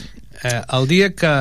[0.44, 1.34] eh, el dia que,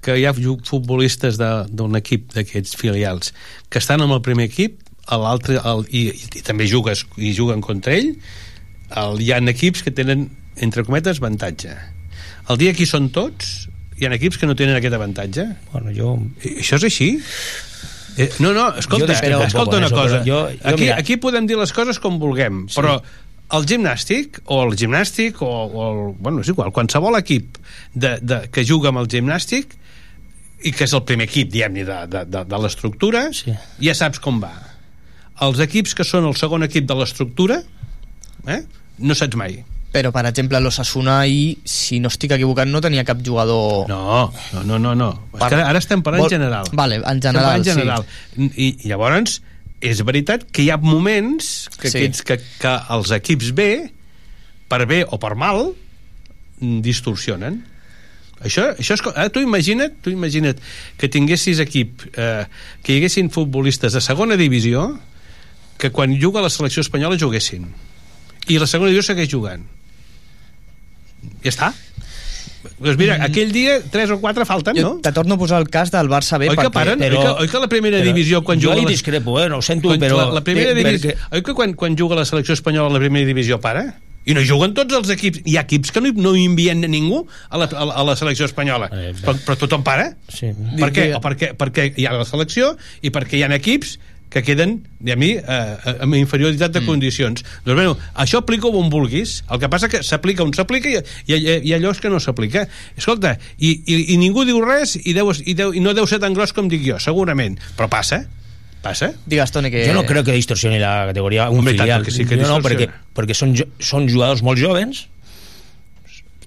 [0.00, 3.34] que hi ha futbolistes d'un equip d'aquests filials
[3.68, 5.58] que estan amb el primer equip l'altre
[5.90, 6.06] i,
[6.38, 8.12] i també jugues i juguen contra ell
[9.00, 11.74] el, hi ha equips que tenen entre cometes avantatge
[12.50, 13.68] el dia que hi són tots
[14.00, 15.90] hi ha equips que no tenen aquest avantatge Bueno.
[16.42, 17.08] I, això és així
[18.18, 21.46] eh, no, no, escolta, Jo escolta en una cosa jo- jo, aquí, mira- aquí podem
[21.46, 22.78] dir les coses com vulguem Sí.
[22.80, 23.00] però
[23.50, 27.56] el gimnàstic o el gimnàstic o, o el, bueno, és igual, qualsevol equip
[27.94, 29.72] de, de, que juga amb el gimnàstic
[30.62, 33.50] i que és el primer equip, diguem-ne, de, de, de, de l'estructura, Sí.
[33.82, 34.52] ja saps com va.
[35.40, 37.62] Els equips que són el segon equip de l'estructura,
[38.46, 38.60] eh,
[39.00, 39.64] no saps mai.
[39.90, 44.62] Però per exemple l'Osasuna ahir, si no estic equivocat no tenia cap jugador No, no,
[44.62, 44.94] no, no.
[44.94, 45.08] no.
[45.34, 46.68] És que ara estem parlant Vol- en general.
[46.72, 48.04] Vale, en general, en general.
[48.38, 49.40] I, I llavors,
[49.80, 51.98] és veritat que hi ha moments que, Sí.
[52.04, 53.68] aquests, que, que els equips B,
[54.70, 55.72] per bé o per mal,
[56.60, 57.64] distorsionen.
[58.40, 60.56] Això, això és, ara tu imagina't, tu imagina't
[60.96, 62.46] que tinguessis equip, eh,
[62.82, 64.94] que hi haguessin futbolistes de segona divisió
[65.80, 67.66] que quan juga la selecció espanyola juguessin.
[68.48, 69.66] i la segona divisió segueix jugant
[71.44, 71.72] ja està
[72.80, 73.22] doncs mira, Mm.
[73.24, 75.00] aquell dia 3 o 4 falten, Jo no?
[75.00, 77.00] te torno a posar el cas del Barça B Oi que paren?
[77.00, 79.48] Oi que- oi que la primera divisió, quan jo juga la- discrepo, eh?
[79.48, 80.16] no ho sento, Quan però...
[80.18, 82.92] la, la primera eh, divisió, perquè- oi que quan, quan juga la selecció espanyola a
[82.92, 83.96] la primera divisió para?
[84.26, 85.40] I no juguen tots els equips.
[85.48, 88.44] Hi ha equips que no, no envien ningú a la, a la, a la selecció
[88.44, 88.90] espanyola.
[88.90, 90.10] però, però tothom para.
[90.28, 90.52] Sí.
[90.78, 91.14] Per què?
[91.16, 93.98] O perquè, perquè hi ha la selecció i perquè hi ha equips
[94.30, 96.86] que queden, a mi, eh, amb inferioritat de mm.
[96.86, 97.44] condicions.
[97.66, 99.40] Doncs, bueno, això aplica-ho on vulguis.
[99.50, 102.64] El que passa que s'aplica on s'aplica i, i, i allò és que no s'aplica.
[102.96, 106.22] Escolta, i, i, i ningú diu res i, deu, i, deu, i no deu ser
[106.22, 107.58] tan gros com dic jo, segurament.
[107.76, 108.22] Però passa.
[108.80, 109.10] Passa.
[109.28, 109.84] Digues, Toni, que...
[109.84, 112.02] Yo no creo que distorsione la categoría un Hombre, filial.
[112.02, 115.09] que sí que no, porque, porque son, jo- son jugadors molt jovens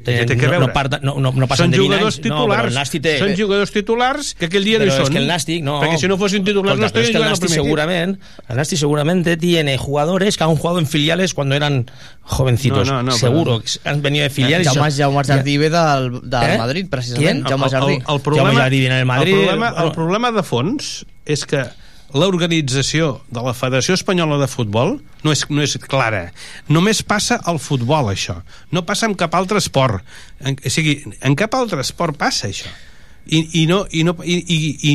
[0.04, 2.26] Que no, no, parta, no, no, no passen són de 20 jugadors anys.
[2.28, 3.14] No, però titulars el Nàstic té...
[3.20, 5.80] són jugadors titulars que aquell dia Pero no hi són que el Nàstic, no.
[5.82, 7.66] perquè si no fossin titulars no Escolta, es estarien el jugant al Nàstic primer equip
[7.66, 11.86] seguramente, el Nàstic seguramente tiene jugadores que han jugado en filiales cuando eran
[12.22, 12.88] jovencitos.
[12.88, 14.68] No, no, no, Seguro, que han venido de filiales.
[14.68, 16.58] Jaume, Jaume Jardí ve del, del Eh?
[16.58, 17.24] Madrid, precisament.
[17.26, 17.44] ¿Quién?
[17.44, 17.94] Jaume El- Jardí.
[17.94, 21.46] el- el problema- Jaume Jardí viene del Madrid, el problema, el problema de fons és
[21.46, 21.64] que
[22.14, 26.28] l'organització de la Federació Espanyola de Futbol no és, no és clara.
[26.70, 28.40] Només passa al futbol, això.
[28.72, 30.04] No passa en cap altre esport.
[30.40, 32.72] En, o sigui, en cap altre esport passa, això.
[33.24, 34.94] I, i, no, i, no, i, i, i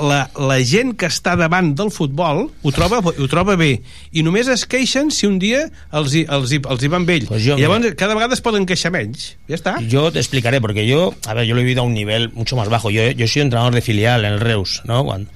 [0.00, 3.82] la, la gent que està davant del futbol ho troba, ho troba bé
[4.16, 7.18] i només es queixen si un dia els hi, els hi, els hi van bé
[7.28, 10.62] Pues yo, i llavors cada vegada es poden queixar menys ja està Yo te explicaré,
[10.64, 12.88] porque yo, a ver, yo lo he vivido a un nivel mucho más bajo.
[12.90, 15.04] Yo, yo he sido entrenador de filial en el Reus, ¿no?
[15.04, 15.30] Cuando-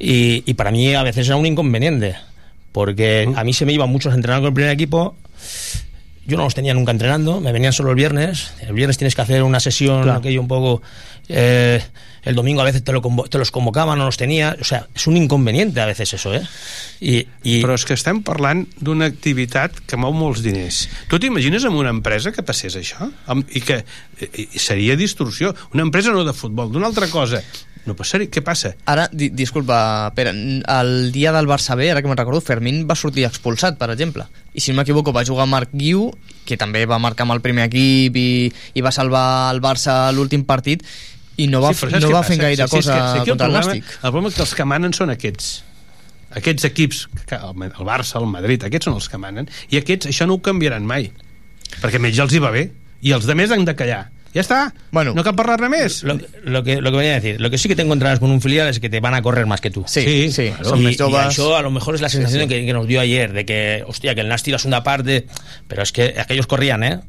[0.00, 2.16] y, y para mí a veces era un inconveniente,
[2.72, 5.14] porque a mí se me iban muchos entrenar con el primer equipo.
[6.26, 8.52] Yo no los tenía nunca entrenando, me venían solo el viernes.
[8.60, 10.18] El viernes tienes que hacer una sesión, Claro.
[10.18, 10.82] aquello un poco.
[11.32, 11.80] eh,
[12.22, 14.56] el domingo a veces te, lo convo- te los convocaban, no los tenía.
[14.60, 16.42] O sea, es un inconveniente a veces eso, ¿eh?
[17.00, 20.82] Y, y Però és que estem parlant d'una activitat que mou molts diners.
[21.08, 23.08] Tu t'imagines amb una empresa que passés això?
[23.56, 23.80] I que
[24.36, 25.54] i, i seria distorsió.
[25.72, 27.40] Una empresa no de futbol, d'una altra cosa.
[27.86, 28.28] No passaria.
[28.28, 28.74] Què passa?
[28.90, 32.94] Ara, di disculpa, Pere, el dia del Barça B, ara que me'n recordo, Fermín va
[32.98, 34.26] sortir expulsat, per exemple.
[34.52, 36.10] I si no m'equivoco va jugar Marc Guiu,
[36.44, 40.44] que també va marcar amb el primer equip i, i va salvar el Barça l'últim
[40.44, 40.84] partit,
[41.40, 43.30] i no va, Sí, no va fer gaire Sí, sí, és cosa que- sí, aquí
[43.30, 43.96] contra el problema, Nàstic.
[44.04, 45.50] El problema és que els que manen són aquests
[46.30, 50.06] aquests equips, que el el Barça, el Madrid, aquests són els que manen, i aquests
[50.12, 51.08] això no ho canviaran mai,
[51.80, 52.68] perquè a ells els hi va bé,
[53.02, 54.10] i els de més han de callar.
[54.32, 54.58] Ja està,
[54.92, 56.04] bueno, no cal parlar més.
[56.06, 56.14] Lo,
[56.44, 58.40] lo que, lo que venía a decir, lo que sí que tengo entradas con un
[58.40, 59.82] filial es que te van a correr más que tú.
[59.88, 60.76] Sí, Sí, sí, claro.
[60.76, 62.48] y, y a lo mejor es la Sí, sensación sí.
[62.48, 65.26] Que, que nos dio ayer, de que, hostia, que el Nasty la segunda parte,
[65.66, 67.00] pero es que aquellos corrían, ¿eh?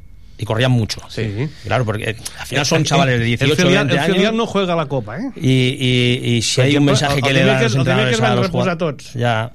[0.42, 1.00] Y corrían mucho.
[1.08, 1.48] Sí.
[1.66, 4.16] Claro, porque al final son chavales de 18, el filial, 20 el años.
[4.16, 5.30] filial no juega la Copa, eh?
[5.36, 8.20] Y, y, y si hay un mensaje el- que el le dan los el entrenadores
[8.20, 9.14] a los jugadores-.
[9.14, 9.52] Ya.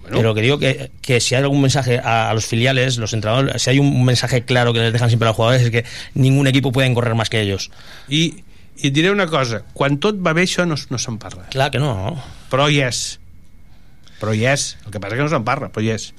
[0.00, 0.16] Bueno.
[0.16, 3.60] Pero que digo que, que si hay algún mensaje a, a los filiales, los entrenadores,
[3.60, 6.46] si hay un mensaje claro que les dejan siempre a los jugadores es que ningún
[6.46, 7.72] equipo puede correr más que ellos.
[8.08, 8.44] I,
[8.80, 11.48] i et diré una cosa, quan tot va bé això no, no se'n parla.
[11.50, 12.14] Clar que no.
[12.48, 13.18] Però hi és.
[14.20, 14.76] Però hi és.
[14.86, 16.12] El que passa és que no se'n parla, però hi és.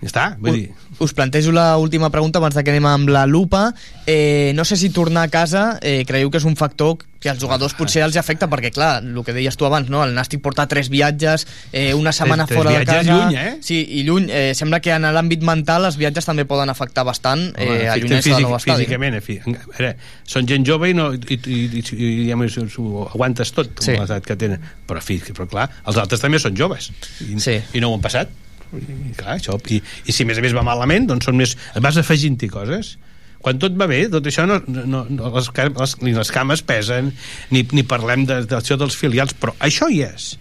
[0.00, 0.68] Ja està, vull dir...
[1.02, 3.72] Us plantejo la última pregunta abans de que anem amb la lupa.
[4.06, 7.40] Eh, no sé si tornar a casa eh, creieu que és un factor que als
[7.42, 10.04] jugadors potser els afecta, perquè clar, el que deies tu abans, no?
[10.06, 13.16] el Nàstic porta tres viatges, eh, una setmana Tres- tres fora de viatges casa...
[13.18, 13.56] lluny, eh?
[13.60, 14.28] Sí, i lluny.
[14.30, 18.34] Eh, sembla que en l'àmbit mental els viatges també poden afectar bastant eh, Home, allunyar-se
[18.36, 18.84] del nou estadi.
[18.86, 19.38] físicament, en fi.
[19.42, 19.92] A veure,
[20.30, 21.84] són gent jove i, no, i, i, i,
[22.30, 23.98] i, m'ho- ho aguantes tot, Sí.
[23.98, 24.62] l'edat que tenen.
[24.86, 26.92] Però, fi, però clar, els altres també són joves.
[27.26, 27.58] I, Sí.
[27.74, 28.30] i no ho han passat.
[28.76, 31.54] I, clar, això, i, I si a més a més va malament, doncs són més...
[31.84, 32.96] Vas afegint-hi coses.
[33.38, 37.12] Quan tot va bé, tot això no, no, no les, les, ni les cames pesen,
[37.54, 40.32] ni, ni parlem de, d'això dels filials, però això hi és.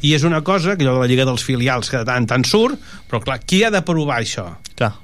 [0.00, 2.46] I és una cosa, que allò de la Lliga dels Filials, que de tant tant
[2.48, 4.46] surt, però clar, qui ha de provar això?
[4.78, 4.94] Clar.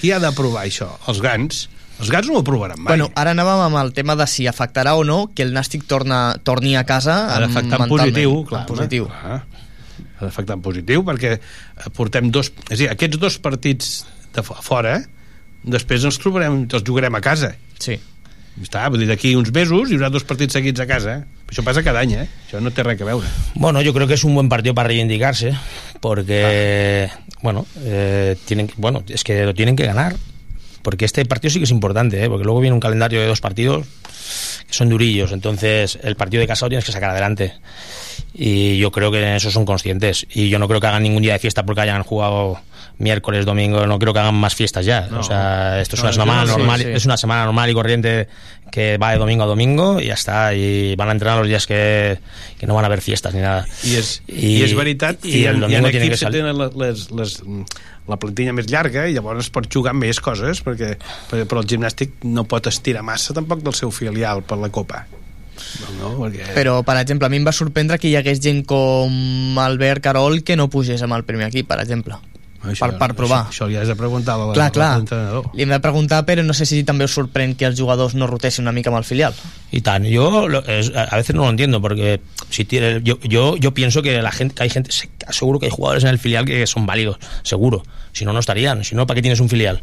[0.00, 0.88] Qui ha de provar això?
[1.12, 1.66] Els grans.
[2.00, 2.94] Els grans no ho aprovaran mai.
[2.96, 6.38] Bueno, ara anàvem amb el tema de si afectarà o no que el Nàstic torna,
[6.42, 8.64] torni a casa d'afectar en positiu, en clar.
[8.66, 9.10] positiu.
[9.12, 9.42] Clar.
[10.22, 12.52] En positiu perquè eh, portem dos...
[12.70, 14.04] És dir, aquests dos partits
[14.34, 15.00] de fo- fora,
[15.62, 17.54] després ens trobarem, els jugarem a casa.
[17.78, 17.98] Sí.
[18.62, 21.22] Està, vull dir, d'aquí uns mesos hi haurà dos partits seguits a casa.
[21.48, 22.26] Això passa cada any, eh?
[22.46, 23.28] Això no té res a veure.
[23.54, 25.54] Bueno, yo creo que es un buen partido para reivindicarse,
[26.00, 27.08] porque,
[27.42, 30.16] bueno, eh, tienen, que- bueno, es que lo tienen que ganar,
[30.82, 32.28] porque este partido sí que es importante, ¿eh?
[32.28, 33.86] porque luego viene un calendario de dos partidos
[34.66, 37.54] que son durillos, entonces el partido de casa lo tienes que sacar adelante.
[38.34, 40.26] Y yo creo que en eso son conscientes.
[40.32, 42.58] Y yo no creo que hagan ningún día de fiesta porque hayan jugado
[42.98, 45.08] miércoles, domingo, no creo que hagan más fiestas ya.
[45.10, 45.20] No.
[45.20, 46.86] o sea, esto es No, una semana no normal, sí.
[46.88, 48.28] es una semana normal y corriente
[48.70, 51.66] que va de domingo a domingo y ya está, y van a entrenar los días
[51.66, 52.18] que,
[52.58, 53.66] que no van a haver fiestas ni nada.
[53.84, 56.40] I és, i, i és veritat i, i, el ha tiene que equips que salir.
[56.40, 57.34] tenen les, les, les,
[58.08, 60.94] la plantilla més llarga i llavors es pot jugar amb més coses perquè,
[61.28, 65.04] perquè però el gimnàstic no pot estirar massa tampoc del seu filial per la Copa
[66.00, 66.52] no, perquè...
[66.54, 70.42] Però, per exemple, a mi em va sorprendre que hi hagués gent com Albert Carol
[70.42, 72.18] que no pugés amb el primer equip, per exemple.
[72.62, 73.40] Això, per, per provar.
[73.48, 74.90] Això, això li has de preguntar a Clar, clar.
[75.00, 75.48] l'entrenador.
[75.52, 78.28] Li hem de preguntar, però no sé si també us sorprèn que els jugadors no
[78.30, 79.34] rotessin una mica amb el filial.
[79.72, 83.56] Y tan, yo lo- es- a veces no lo entiendo porque si tiene, yo, yo,
[83.56, 86.20] yo pienso que la gente, que hay gente, se- seguro que hay jugadores en el
[86.20, 87.82] filial que son válidos, seguro.
[88.12, 88.84] Si no, no estarían.
[88.84, 89.82] Si no, ¿para qué tienes un filial?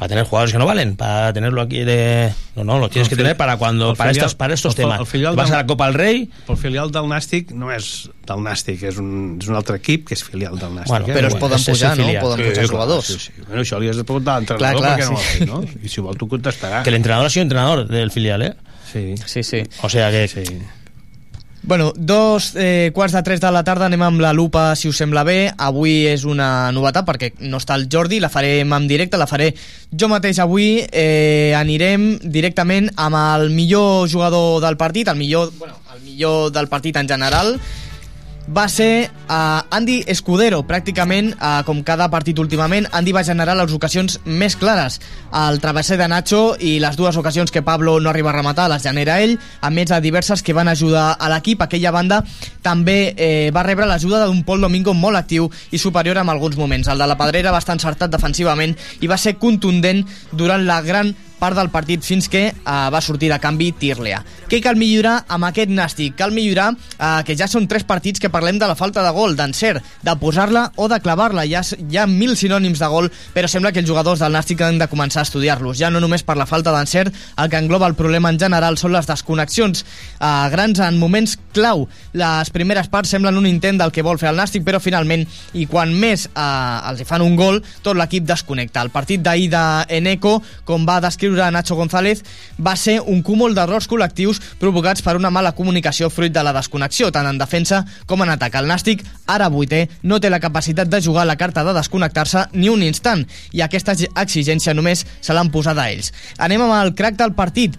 [0.00, 2.32] Para tener jugadores que no valen, para tenerlo aquí de...
[2.56, 4.76] No, no, lo tienes El que tener para cuando, para filial- estos, para estos el
[4.78, 4.98] temas.
[5.00, 8.08] el filial Vas del- a la Copa del Rey, El filial del Nàstic no és
[8.26, 10.88] del Nàstic, és un, és un altre equip que és filial del Nàstic.
[10.88, 11.12] Bueno, eh?
[11.18, 12.04] però es poden pujar, no?
[12.06, 12.22] filial.
[12.24, 13.06] Poden pujar jugadors.
[13.12, 13.32] Sí, sí.
[13.46, 15.12] Bueno, això li has de preguntar a l'entrenador perquè no sí.
[15.12, 15.62] ho ha fet, no?
[15.84, 16.82] I si vol tu contestarà.
[16.82, 18.54] que el entrenador ha sido entrenador del filial, ¿eh?
[18.90, 19.14] Sí.
[19.26, 19.62] Sí, sí.
[19.82, 20.26] O sea que...
[20.28, 20.42] Sí.
[21.62, 24.96] Bueno, dos eh, quarts de tres de la tarda anem amb la lupa, si us
[24.96, 25.52] sembla bé.
[25.60, 29.50] Avui és una novetat perquè no està el Jordi, la farem en directe, la faré
[29.92, 30.80] jo mateix avui.
[30.88, 36.68] Eh, anirem directament amb el millor jugador del partit, el millor, bueno, el millor del
[36.72, 37.58] partit en general,
[38.50, 43.72] va ser uh, Andy Escudero, pràcticament, uh, com cada partit últimament, Andy va generar les
[43.72, 44.98] ocasions més clares.
[45.30, 48.82] El travesser de Nacho i les dues ocasions que Pablo no arriba a rematar les
[48.82, 51.62] genera ell, a més de diverses que van ajudar a l'equip.
[51.62, 52.24] Aquella banda
[52.66, 56.90] també eh, va rebre l'ajuda d'un Pol Domingo molt actiu i superior en alguns moments.
[56.90, 60.02] El de la Pedrera va estar encertat defensivament i va ser contundent
[60.34, 64.20] durant la gran part del partit fins que uh, va sortir de canvi Tirlea.
[64.50, 66.16] Què cal millorar amb aquest Nàstic?
[66.18, 69.36] Cal millorar uh, que ja són tres partits que parlem de la falta de gol,
[69.38, 71.46] d'encert, de posar-la o de clavar-la.
[71.48, 74.80] Hi, hi ha mil sinònims de gol, però sembla que els jugadors del Nàstic han
[74.82, 75.78] de començar a estudiar-los.
[75.80, 78.92] Ja no només per la falta d'encert, el que engloba el problema en general són
[78.92, 79.84] les desconnexions
[80.20, 81.86] uh, grans en moments clau.
[82.12, 85.24] Les primeres parts semblen un intent del que vol fer el Nàstic, però finalment,
[85.54, 88.84] i quan més uh, els hi fan un gol, tot l'equip desconnecta.
[88.84, 90.36] El partit d'ahir d'Eneco,
[90.68, 92.22] com va descriure Nacho González,
[92.58, 97.10] va ser un cúmul d'errors col·lectius provocats per una mala comunicació fruit de la desconnexió,
[97.10, 98.56] tant en defensa com en atac.
[98.60, 102.68] El Nàstic, ara vuitè, no té la capacitat de jugar la carta de desconnectar-se ni
[102.68, 106.12] un instant, i aquesta exigència només se l'han posada a ells.
[106.38, 107.78] Anem amb el crack del partit,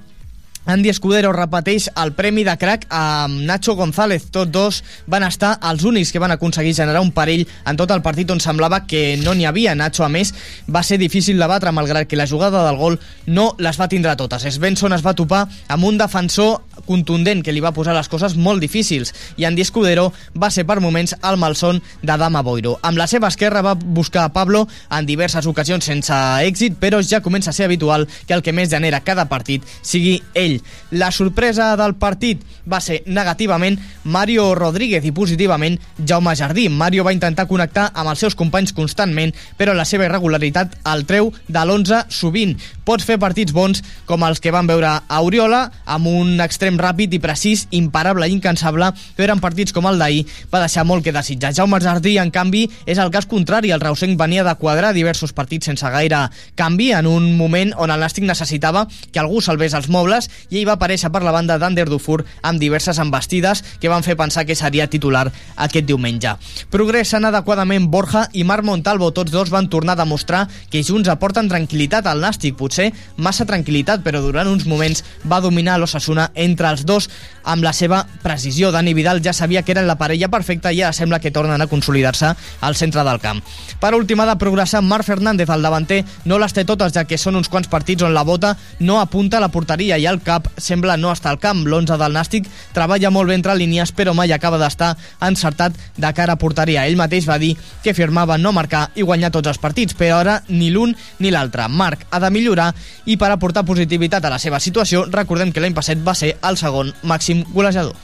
[0.65, 4.28] Andy Escudero repeteix el premi de crack amb Nacho González.
[4.30, 8.04] Tots dos van estar els únics que van aconseguir generar un perill en tot el
[8.06, 9.74] partit on semblava que no n'hi havia.
[9.76, 10.36] Nacho, a més,
[10.69, 14.13] va ser difícil de batre, malgrat que la jugada del gol no les va tindre
[14.15, 14.45] totes.
[14.54, 18.62] Svensson es va topar amb un defensor contundent que li va posar les coses molt
[18.62, 22.78] difícils i Andy Escudero va ser per moments el malson de Dama Boiro.
[22.86, 26.13] Amb la seva esquerra va buscar a Pablo en diverses ocasions sense
[26.45, 30.19] èxit, però ja comença a ser habitual que el que més genera cada partit sigui
[30.34, 30.50] ell.
[30.91, 36.67] La sorpresa del partit va ser negativament Mario Rodríguez i positivament Jaume Jardí.
[36.69, 41.31] Mario va intentar connectar amb els seus companys constantment, però la seva irregularitat el treu
[41.47, 42.57] de l'11 sovint.
[42.91, 47.13] Pots fer partits bons com els que van veure a Oriola, amb un extrem ràpid
[47.15, 51.13] i precís, imparable i incansable, però en partits com el d'ahir va deixar molt que
[51.15, 51.54] desitjar.
[51.56, 53.71] Jaume Jardí, en canvi, és el cas contrari.
[53.71, 56.19] El Reusenc venia de quadrar diversos partits sense gaire
[56.60, 60.67] canvi en un moment on el Nàstic necessitava que algú salvés els mobles i ell
[60.67, 64.60] va aparèixer per la banda d'Ander Dufour amb diverses embestides que van fer pensar que
[64.60, 66.36] seria titular aquest diumenge.
[66.75, 71.47] Progressen adequadament Borja i Marc Montalvo, tots dos van tornar a demostrar que junts aporten
[71.47, 72.80] tranquil·litat al Nàstic, potser
[73.17, 77.09] massa tranquil·litat, però durant uns moments va dominar l'Ossassuna entre els dos
[77.43, 78.71] amb la seva precisió.
[78.71, 81.67] Dani Vidal ja sabia que eren la parella perfecta i ara sembla que tornen a
[81.67, 83.41] consolidar-se al centre del camp.
[83.79, 87.37] Per última de progressar, Marc Fernández, el davanter, no les té totes, ja que són
[87.39, 90.97] uns quants partits on la bota no apunta a la porteria i el cap sembla
[90.97, 91.65] no estar al camp.
[91.65, 96.37] L'11 del Nàstic treballa molt bé entre línies, però mai acaba d'estar encertat de cara
[96.37, 96.85] a porteria.
[96.87, 100.39] Ell mateix va dir que firmava no marcar i guanyar tots els partits, però ara
[100.49, 101.67] ni l'un ni l'altre.
[101.67, 102.61] Marc ha de millorar
[103.06, 106.59] i per aportar positivitat a la seva situació, recordem que l'any passat va ser el
[106.59, 107.95] segon màxim golejador.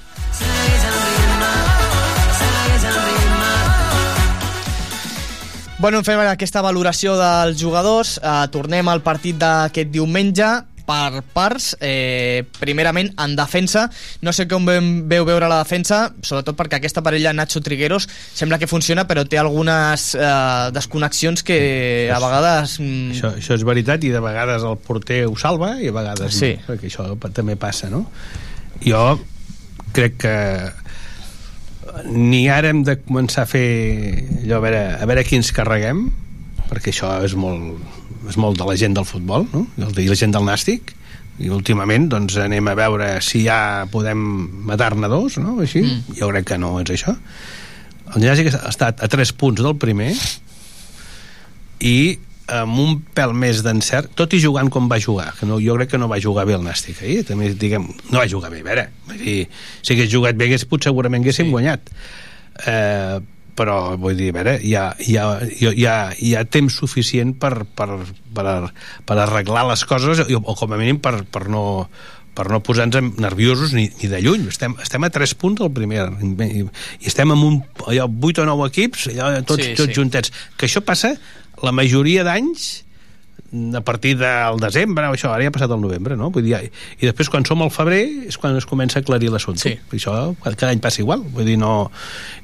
[5.78, 8.16] Bueno, fem aquesta valoració dels jugadors.
[8.18, 10.48] Uh, tornem al partit d'aquest diumenge
[10.88, 13.90] per parts, eh, primerament en defensa,
[14.24, 18.70] no sé com veu veure la defensa, sobretot perquè aquesta parella Nacho Trigueros sembla que
[18.72, 21.60] funciona però té algunes eh, desconnexions que
[22.14, 22.78] a vegades...
[22.80, 26.34] Mm, Això, això és veritat i de vegades el porter ho salva i a vegades
[26.40, 26.54] Sí.
[26.56, 28.06] no, perquè això també passa no?
[28.84, 29.04] jo
[29.94, 30.36] crec que
[32.08, 33.68] ni ara hem de començar a fer
[34.44, 36.06] allò, a veure, a veure qui ens carreguem
[36.68, 37.80] perquè això és molt,
[38.30, 39.66] és molt de la gent del futbol no?
[39.78, 40.94] I la gent del nàstic
[41.38, 44.20] i últimament doncs anem a veure si ja podem
[44.66, 45.60] matar-ne dos, no?
[45.62, 45.84] Així?
[45.86, 46.18] Mm.
[46.18, 47.14] Jo crec que no és això.
[48.16, 50.14] El Gnàstic ha estat a 3 punts del primer
[51.86, 55.76] i amb un pèl més d'encert, tot i jugant com va jugar, que no, jo
[55.76, 58.62] crec que no va jugar bé el Nàstic ahir, també diguem, no va jugar bé,
[58.64, 59.42] a veure, vull dir,
[59.82, 61.52] si hagués jugat bé hagués, potser segurament haguéssim sí.
[61.52, 61.92] guanyat
[62.72, 63.20] eh,
[63.58, 67.34] però vull dir, a veure, hi ha, hi ha, hi ha, hi ha temps suficient
[67.42, 67.90] per, per,
[68.38, 68.46] per,
[69.08, 71.66] per arreglar les coses o com a mínim per, per no
[72.38, 74.44] per no posar-nos nerviosos ni, ni de lluny.
[74.52, 77.56] Estem, estem a 3 punts del primer i, i estem amb un,
[77.90, 79.96] allò, 8 o 9 equips allò, tots, sí, tots sí.
[79.98, 80.34] juntets.
[80.54, 81.16] Que això passa
[81.66, 82.68] la majoria d'anys
[83.76, 86.30] a partir del desembre, això, ara ja ha passat el novembre, no?
[86.34, 86.58] Vull dir,
[87.00, 89.76] I després, quan som al febrer, és quan es comença a aclarir l'assumpte.
[89.76, 90.00] Sí.
[90.00, 91.24] Això cada any passa igual.
[91.36, 91.92] Vull dir, no...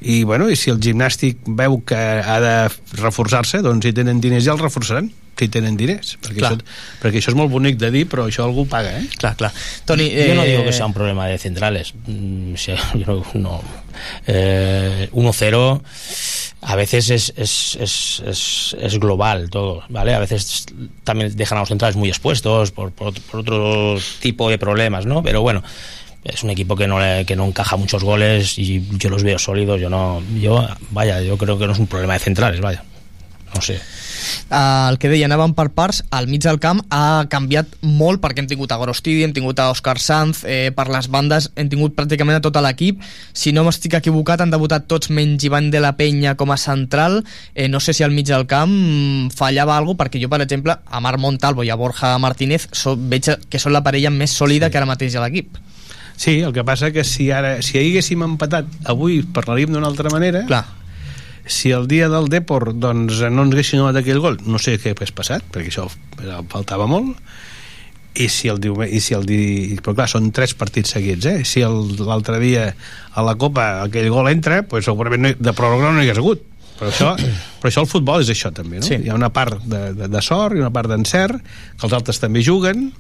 [0.02, 2.56] I, bueno, i si el gimnàstic veu que ha de
[3.02, 6.58] reforçar-se, doncs si tenen diners ja el reforçaran si tenen diners perquè això,
[7.02, 9.08] perquè això és molt bonic de dir però això algú paga, eh?
[9.18, 9.50] Clar, clar
[9.90, 10.28] Toni, eh...
[10.30, 12.54] Yo no digo que sea un problema de centrales mm,
[13.02, 13.62] yo no,
[14.28, 15.64] eh, 1-0
[16.66, 20.14] a veces es, es, es, es, global todo, ¿vale?
[20.14, 20.66] A veces
[21.04, 25.22] también dejan a los centrales muy expuestos por, por, por otro tipo de problemas, ¿no?
[25.24, 25.64] Pero bueno,
[26.24, 29.82] es un equipo que no, que no encaja muchos goles y yo los veo sólidos,
[29.82, 32.84] yo no, yo, vaya, yo creo que no es un problema de centrales, vaya,
[33.54, 33.80] no sé.
[34.50, 38.44] Uh, el que deia, anàvem per parts, al mig del camp ha canviat molt perquè
[38.44, 41.96] hem tingut a Gorostidi, hem tingut a Òscar Sanz, eh, per les bandes hem tingut
[41.98, 43.02] pràcticament a tot l'equip.
[43.34, 47.24] Si no m'estic equivocat, han debutat tots menys Ivan de la Penya com a central.
[47.56, 48.74] Eh, no sé si al mig del camp
[49.34, 53.30] fallava alguna perquè jo, per exemple, a Marc Montalvo i a Borja Martínez so, veig
[53.50, 54.74] que són la parella més sòlida sí.
[54.74, 55.58] que ara mateix a l'equip.
[56.16, 60.44] Sí, el que passa que si ara si haguéssim empatat avui parlaríem d'una altra manera
[60.46, 60.83] Clar
[61.46, 64.94] si el dia del Depor doncs, no ens haguessin donat aquell gol no sé què
[64.94, 65.90] hagués passat perquè això
[66.52, 67.18] faltava molt
[68.14, 69.74] i si el i si el di...
[69.82, 71.42] però clar, són tres partits seguits, eh?
[71.48, 72.68] Si l'altre dia
[73.14, 76.44] a la Copa aquell gol entra, pues segurament no, de pròrroga no hi hagués hagut.
[76.78, 77.14] Però això,
[77.62, 78.86] però això el futbol és això també, no?
[78.86, 79.00] Sí.
[79.02, 82.22] Hi ha una part de, de, de sort i una part d'encert, que els altres
[82.22, 82.92] també juguen,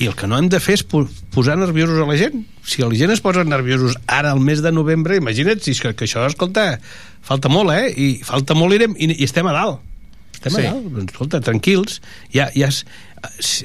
[0.00, 2.42] i el que no hem de fer és posar nerviosos a la gent.
[2.64, 6.08] Si la gent es posa nerviosos ara al mes de novembre, imagina't si que, que
[6.08, 6.72] això, escolta,
[7.26, 7.90] falta molt, eh?
[7.92, 9.84] I falta molt i, i, i estem a dalt.
[10.38, 10.62] Estem sí.
[10.64, 10.86] a dalt.
[10.96, 12.00] Doncs, escolta, tranquils.
[12.32, 12.84] Ja, ja es,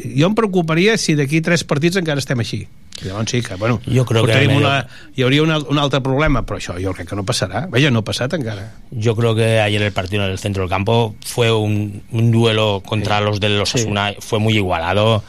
[0.03, 2.65] jo em preocuparia si d'aquí tres partits encara estem així.
[3.03, 6.59] Llavors sí que, bueno, yo creo que una, hi hauria una, un altre problema, però
[6.61, 7.65] això jo crec que no passarà.
[7.71, 8.69] Veia, no ha passat encara.
[8.91, 12.81] Yo creo que ayer el partido en el centro del campo fue un, un duelo
[12.85, 13.25] contra sí.
[13.25, 14.17] los de los Asuna, sí.
[14.19, 15.23] fue muy igualado.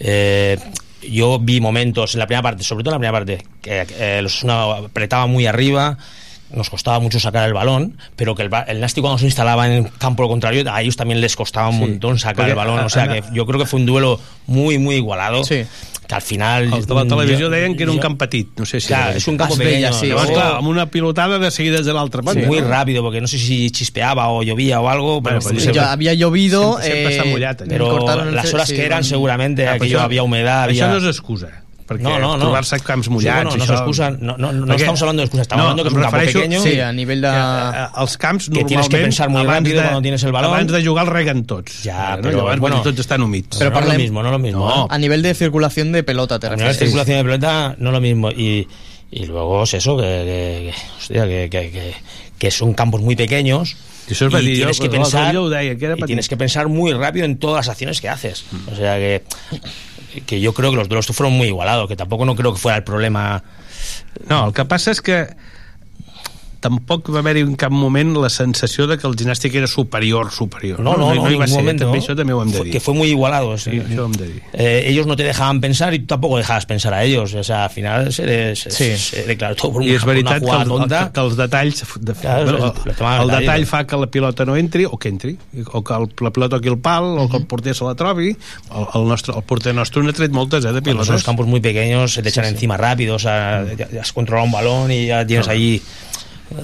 [0.00, 0.58] Eh,
[1.02, 4.20] yo vi momentos en la primera parte, sobre todo en la primera parte, que eh,
[4.22, 5.96] los apretaba muy arriba,
[6.52, 9.72] nos costaba mucho sacar el balón, pero que el, el Nasti cuando se instalaba en
[9.72, 12.80] el campo contrario, a ellos también les costaba un sí, montón sacar el balón.
[12.80, 15.44] O sea que yo creo que fue un duelo muy, muy igualado.
[15.44, 15.64] Sí.
[16.10, 16.66] Que al final...
[16.74, 18.90] Els de la televisió jo, deien que era un camp petit, no sé si...
[18.90, 19.92] Clar, és un campo pequeño.
[19.94, 22.42] Sí, Llavors, clar, amb una pilotada de seguida des de l'altra banda.
[22.42, 25.38] Sí, muy rápido, porque no sé si chispeaba o llovía o algo, pero...
[25.38, 26.80] Bueno, pues, ya había llovido...
[26.82, 30.64] Siempre, siempre eh, mullat, pero las horas sí, que eran seguramente, ah, aquello había humedad,
[30.64, 30.88] había...
[30.90, 32.44] Això no és excusa perquè no, no, no.
[32.44, 33.78] trobar-se camps mullats sí, bueno, no, això...
[33.80, 36.02] excusa, no, no, no, no estamos hablando de excusa estamos no, hablando que es un
[36.02, 37.32] campo pequeño sí, a nivell de...
[37.34, 40.54] Eh, els camps que tienes que pensar muy rápido de, cuando tienes el balón.
[40.54, 41.80] abans de jugar el reguen tots.
[41.82, 42.22] Ja, no?
[42.22, 43.58] però, Llavors, bueno, tots estan humits.
[43.58, 44.86] Pero no, no lo mismo, no lo mismo no.
[44.88, 48.00] a nivel de circulación de pelota te a nivel de circulación de pelota no lo
[48.00, 48.30] mismo.
[48.30, 48.68] Y,
[49.10, 51.94] y luego es eso que, que, que, hostia, que, que, que,
[52.38, 53.76] que son campos muy pequeños
[54.10, 56.68] y, eso es y tienes yo, que pensar yo deia, que y tienes que pensar
[56.68, 58.44] muy rápido en todas las acciones que haces.
[58.70, 59.22] O sea que
[60.26, 62.78] que yo creo que los duelos fueron muy igualados, que tampoco no creo que fuera
[62.78, 63.42] el problema.
[64.28, 65.28] No, el que passa és que
[66.60, 70.80] tampoc va haver-hi en cap moment la sensació de que el ginàstic era superior, superior.
[70.80, 72.72] No, no, no, no, no va ser, momento, també, això també ho hem de dir.
[72.72, 73.56] Que fue muy igualado.
[73.58, 74.42] Sí, sí, això hem de dir.
[74.52, 77.34] Eh, ellos no te dejaban pensar y tú tampoco dejabas pensar a ellos.
[77.34, 78.96] O sea, al final se, se, sí.
[78.96, 81.00] se declaró todo por una, I és veritat una que, el, tonta.
[81.06, 84.44] que, que els detalls de, claro, bueno, el, el, el detall fa que la pilota
[84.44, 85.36] no entri o que entri,
[85.72, 88.30] o que el, la pilota toqui el pal o que el porter se la trobi
[88.30, 91.08] el, el, nostre, el porter nostre n'ha tret moltes eh, de pilotes.
[91.08, 92.82] Bueno, los campos muy pequeños se te echan sí, encima sí.
[92.82, 95.52] rápido, o sea, ya has controlado un balón y ya tienes no.
[95.52, 95.82] ahí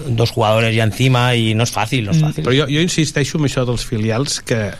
[0.08, 2.44] dos jugadores ja encima i no és fàcil, no és fàcil.
[2.46, 4.70] Però jo, jo insisteixo en això dels filials que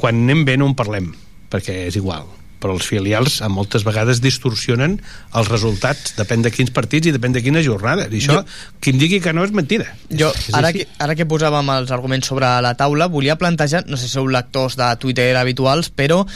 [0.00, 1.10] quan anem bé no en parlem
[1.50, 2.28] perquè és igual.
[2.60, 4.98] Però els filials a moltes vegades distorsionen
[5.36, 8.42] els resultats, depèn de quins partits i depèn de quina jornada, i això jo,
[8.84, 9.88] qui em digui que no és mentida.
[10.12, 13.96] Jo, és ara, que, ara que posàvem els arguments sobre la taula, volia plantejar no
[13.96, 16.26] sé si sou lectors de Twitter habituals però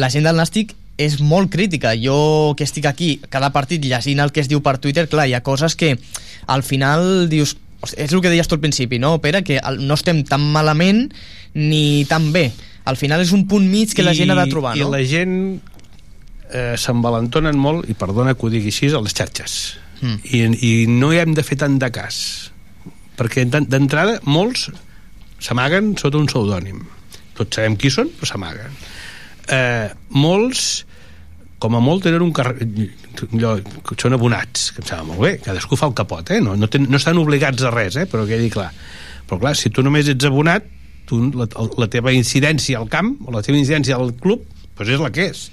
[0.00, 1.94] la gent del Nàstic és molt crítica.
[1.96, 5.34] Jo que estic aquí cada partit llegint el que es diu per Twitter, clar, hi
[5.34, 5.94] ha coses que
[6.46, 7.56] al final dius
[7.96, 9.40] és el que deies tu al principi, no, Pere?
[9.42, 11.06] Que no estem tan malament
[11.56, 12.50] ni tan bé.
[12.84, 14.88] Al final és un punt mig que I, la gent ha de trobar, no?
[14.90, 15.34] I la gent
[16.52, 19.56] eh, s'envalentonen molt, i perdona que ho digui així, a les xarxes.
[20.02, 20.18] Mm.
[20.28, 22.20] I, I no hi hem de fer tant de cas.
[23.16, 24.68] Perquè d'en- d'entrada molts
[25.40, 26.84] s'amaguen sota un pseudònim.
[27.38, 28.76] Tots sabem qui són, però s'amaguen.
[29.48, 30.84] Eh, molts
[31.60, 33.54] com a molt tenen un carrer allò,
[33.86, 36.40] que són abonats, que em sembla molt bé cadascú fa el que pot, eh?
[36.44, 38.08] no, no, ten, no estan obligats a res, eh?
[38.10, 38.70] però quedi clar
[39.28, 40.66] però clar, si tu només ets abonat
[41.10, 41.46] tu, la,
[41.78, 44.46] la teva incidència al camp o la teva incidència al club
[44.78, 45.46] doncs és la que és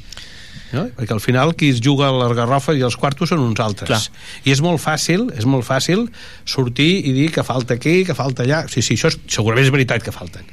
[0.74, 0.86] no?
[0.98, 3.90] perquè al final qui es juga a la garrofa i els quartos són uns altres
[3.90, 4.24] Clar.
[4.46, 6.08] i és molt fàcil és molt fàcil
[6.46, 9.74] sortir i dir que falta aquí, que falta allà sí, sí, això és, segurament és
[9.74, 10.48] veritat que falten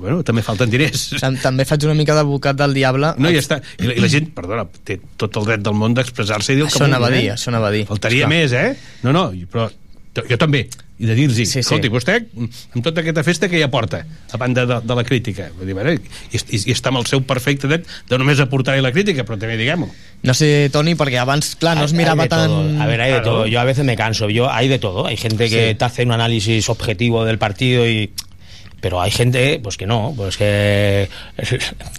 [0.00, 3.14] però bueno, també falten diners Tam També faig una mica d'advocat del diable.
[3.18, 3.60] no, ja està.
[3.80, 6.64] I la, I la gent, perdona, té tot el dret del món d'expressar-se i dir
[6.66, 7.34] el que Això anava a vulgui, dir, eh?
[7.38, 7.84] això anava a dir.
[7.86, 8.38] Faltaria Esclar.
[8.38, 8.98] més, eh?
[9.02, 9.70] No, no, però
[10.28, 10.68] jo, també.
[10.96, 11.58] I de dir-los, Sí, sí, sí.
[11.60, 13.98] escolti, vostè, amb tota aquesta festa que hi aporta,
[14.32, 15.50] a banda de, de la crítica?
[15.52, 15.98] Vull dir, bueno, i,
[16.40, 19.58] i, i està amb el seu perfecte dret de només aportar-hi la crítica, però també
[19.60, 19.90] diguem-ho.
[20.24, 22.62] No sé, Toni, perquè abans, clar, no es Hay- hay mirava de todo.
[22.64, 22.80] tan...
[22.80, 23.30] A ver, hay de Claro.
[23.30, 23.46] todo.
[23.46, 24.30] Yo a veces me canso.
[24.30, 25.04] Yo hay de todo.
[25.06, 25.74] Hay gente que Sí.
[25.74, 28.10] te hace un análisis objetivo del partido y
[28.86, 31.08] pero hay gente pues que no, pues que,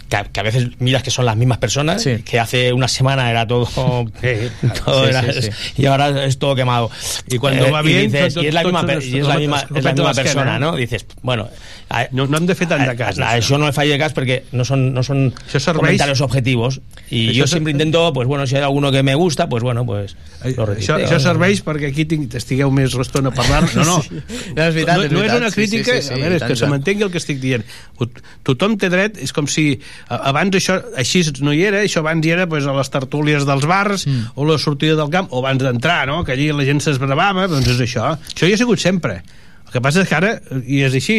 [0.08, 2.22] que, a- veces miras que son las mismas personas, Sí.
[2.24, 3.66] que hace una semana era todo,
[4.84, 6.90] todo Sí, era- sí, y ahora es todo quemado.
[7.26, 9.60] Y cuando va bien, dices, tot- y es la misma, són y es la misma,
[9.60, 10.60] es la de misma persona, eh?
[10.60, 10.76] ¿no?
[10.76, 11.50] Dices, bueno,
[11.90, 13.18] a- No, no hem de fer tant de cas.
[13.18, 16.80] a, no falle gas porque no son, no son Això serveix- comentarios objetivos.
[17.10, 20.16] Y Això siempre intento, pues bueno, si hay alguno que me gusta, pues bueno, pues
[20.44, 20.98] lo Això, retuiteo.
[21.04, 23.96] això serveix perquè aquí tinc, estigueu més estona a parlar no, no.
[23.98, 26.40] No, és veritat, no, no és una Sí, sí, crítica sí, sí, a veure, és
[26.40, 26.66] tant, que se.
[26.78, 27.66] M'entengui el que estic dient
[27.98, 28.08] Ho-
[28.46, 29.74] tothom té dret, és com si
[30.08, 33.66] abans això, així no hi era això abans hi era pues, a les tertúlies dels
[33.66, 34.30] bars Mm.
[34.38, 36.22] o la sortida del camp o abans d'entrar, no?
[36.24, 39.18] que allí la gent s'esbravava doncs és això, això hi ha sigut sempre
[39.66, 41.16] el que passa és que ara i és així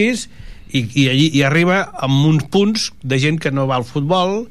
[0.72, 4.48] i, i allí hi arriba amb uns punts de gent que no va al futbol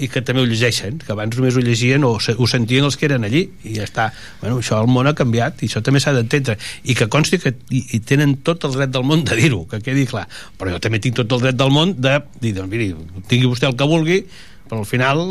[0.00, 3.08] i que també ho llegeixen, que abans només ho llegien o ho sentien els que
[3.08, 4.08] eren allí i ja està,
[4.40, 7.54] bueno, això el món ha canviat i això també s'ha d'entendre, i que consti que
[7.70, 10.26] i, i tenen tot el dret del món de dir-ho que quedi clar,
[10.58, 12.92] però jo també tinc tot el dret del món de dir, doncs miri,
[13.30, 14.20] tingui vostè el que vulgui,
[14.66, 15.22] però al final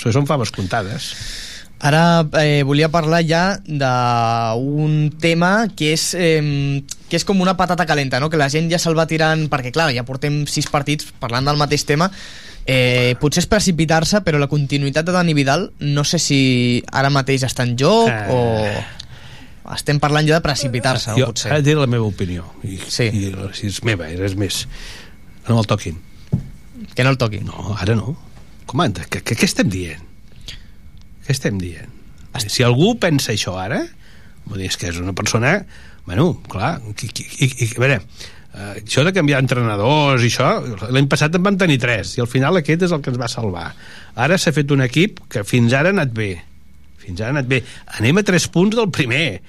[0.00, 1.12] són faves comptades.
[1.78, 7.86] Ara eh, volia parlar ja d'un tema que és, eh, que és com una patata
[7.86, 8.30] calenta, no?
[8.30, 11.60] que la gent ja se'l va tirant, perquè clar, ja portem sis partits parlant del
[11.60, 12.10] mateix tema,
[12.68, 16.38] eh, potser és precipitar-se, però la continuïtat de Dani Vidal no sé si
[16.92, 18.26] ara mateix està en joc Eh.
[18.28, 21.50] o estem parlant ja de precipitar-se, jo no potser.
[21.52, 23.08] he de dir la meva opinió i, Sí.
[23.08, 24.66] i si és meva, és més
[25.48, 25.96] no el toquin
[26.94, 27.44] Que no el toquin.
[27.44, 28.16] No, ara no.
[28.66, 30.00] Comanda, què, què, què estem dient?
[31.26, 31.90] Què estem dient?
[32.46, 33.80] Si algú pensa això ara,
[34.46, 35.64] vull dir, és que és una persona...
[36.06, 37.08] Bueno, clar, i,
[37.44, 37.98] i, i, a veure,
[38.58, 40.50] eh, això de canviar entrenadors i això,
[40.90, 43.30] l'any passat en van tenir tres, i al final aquest és el que ens va
[43.30, 43.70] salvar.
[44.18, 46.32] Ara s'ha fet un equip que fins ara ha anat bé.
[47.04, 47.62] Fins ara ha anat bé.
[48.00, 49.40] Anem a tres punts del primer.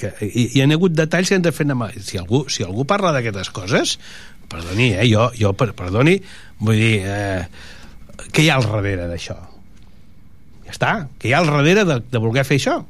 [0.00, 1.90] Que, i, hi ha hagut detalls que han de fer anar.
[1.98, 3.96] Si algú, si algú parla d'aquestes coses,
[4.52, 6.18] perdoni, eh, jo, jo per, perdoni,
[6.62, 7.44] vull dir, eh,
[8.30, 9.36] què hi ha al darrere d'això?
[10.66, 12.80] Ja està, què hi ha al darrere de, de voler fer això?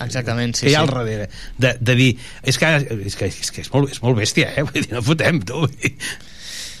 [0.00, 0.88] Exactament, sí, què hi ha sí.
[0.88, 1.28] al darrere?
[1.58, 2.10] De, de dir,
[2.42, 2.70] és que,
[3.04, 4.62] és que, és, que és, molt, és molt bèstia, eh?
[4.68, 5.66] Vull dir, no fotem, tu.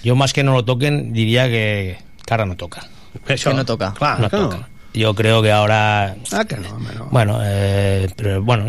[0.02, 2.86] Yo más que no lo toquen, diría que, que ahora no toca.
[3.28, 3.92] Això, Que no toca.
[3.94, 4.48] Clar, no que no.
[4.48, 4.68] toca.
[4.94, 7.06] Yo creo que ahora Ah, que no, no.
[7.10, 8.66] Bueno, eh, pero bueno,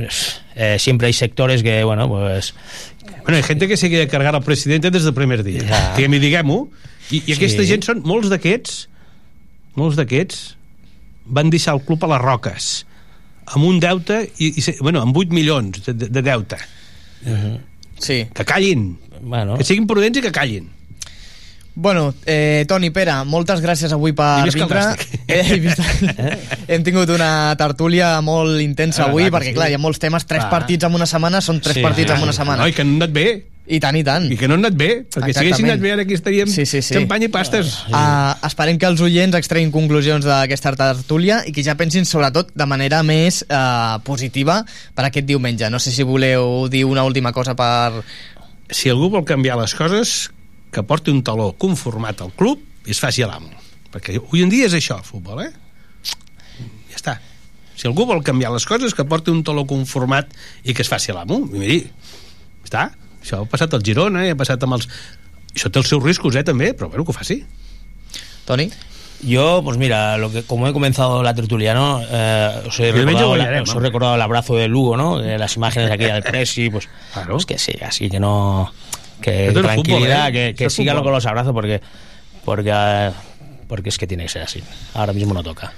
[0.55, 2.53] eh, siempre hay sectores que, bueno, pues
[3.23, 5.63] Bueno, hay gente que se quiere cargar al presidente des del primer dia.
[5.67, 5.95] Ja.
[5.95, 6.69] Diguem-hi, diguem-ho.
[7.11, 7.67] I, i aquesta Sí.
[7.73, 8.87] gent són, molts d'aquests,
[9.75, 10.55] molts d'aquests,
[11.25, 12.69] van deixar el club a les roques,
[13.53, 16.57] amb un deute, i, i bueno, amb 8 milions de, de, de deute.
[17.99, 18.25] Sí.
[18.33, 18.97] Que callin.
[19.21, 20.69] bueno, Que siguin prudents i que callin.
[21.75, 24.81] Bueno, eh, Toni, Pere, moltes gràcies avui per vindre.
[25.25, 26.27] Eh, i visca-
[26.69, 29.55] Hem tingut una tertúlia molt intensa Ah, avui, clar perquè sí.
[29.57, 30.51] clar, hi ha molts temes, tres Clar.
[30.51, 32.37] partits en una setmana són tres Sí, partits sí, en una sí.
[32.43, 32.61] setmana.
[32.61, 33.25] No, I que no han anat bé.
[33.63, 34.25] I tant, i tant.
[34.27, 34.89] I que no han anat bé.
[35.07, 35.71] Perquè si haguessin Exactament.
[35.71, 36.97] anat bé, ara aquí estaríem Sí, sí, sí.
[36.97, 37.77] xampany i pastes.
[37.87, 42.67] Uh, esperem que els oients extreguin conclusions d'aquesta tertúlia i que ja pensin sobretot de
[42.67, 45.69] manera més uh, positiva per aquest diumenge.
[45.71, 48.03] No sé si voleu dir una última cosa per...
[48.69, 50.31] si algú vol canviar les coses
[50.73, 53.51] que porti un taló conformat al club i es faci a l'amo
[53.93, 55.51] perquè avui en dia és això el futbol eh?
[56.89, 57.13] ja està
[57.77, 60.33] si algú vol canviar les coses que porti un taló conformat
[60.63, 61.79] i que es faci a l'amo i miri,
[62.65, 62.89] està
[63.23, 64.89] això ha passat al Girona i ha passat amb els
[65.53, 67.43] això té els seus riscos eh també però bueno que ho faci
[68.45, 68.69] Toni?
[69.21, 72.01] yo, pues mira, lo que como he comenzado la tertulia, ¿no?
[72.03, 75.23] Eh, os, he recordado, la- os he recordado el abrazo de Lugo, ¿no?
[75.23, 77.31] Eh, las imágenes aquí del Presi, pues, Claro.
[77.35, 78.69] pues que sí, así que no...
[79.21, 80.31] Que Esto es tranquilidad, fútbol, ¿eh?
[80.49, 81.03] que, que Esto fútbol.
[81.03, 81.79] con los abrazos porque,
[82.43, 83.11] porque, eh,
[83.69, 84.61] porque es que tiene que ser así.
[84.93, 85.71] Ahora mismo no toca.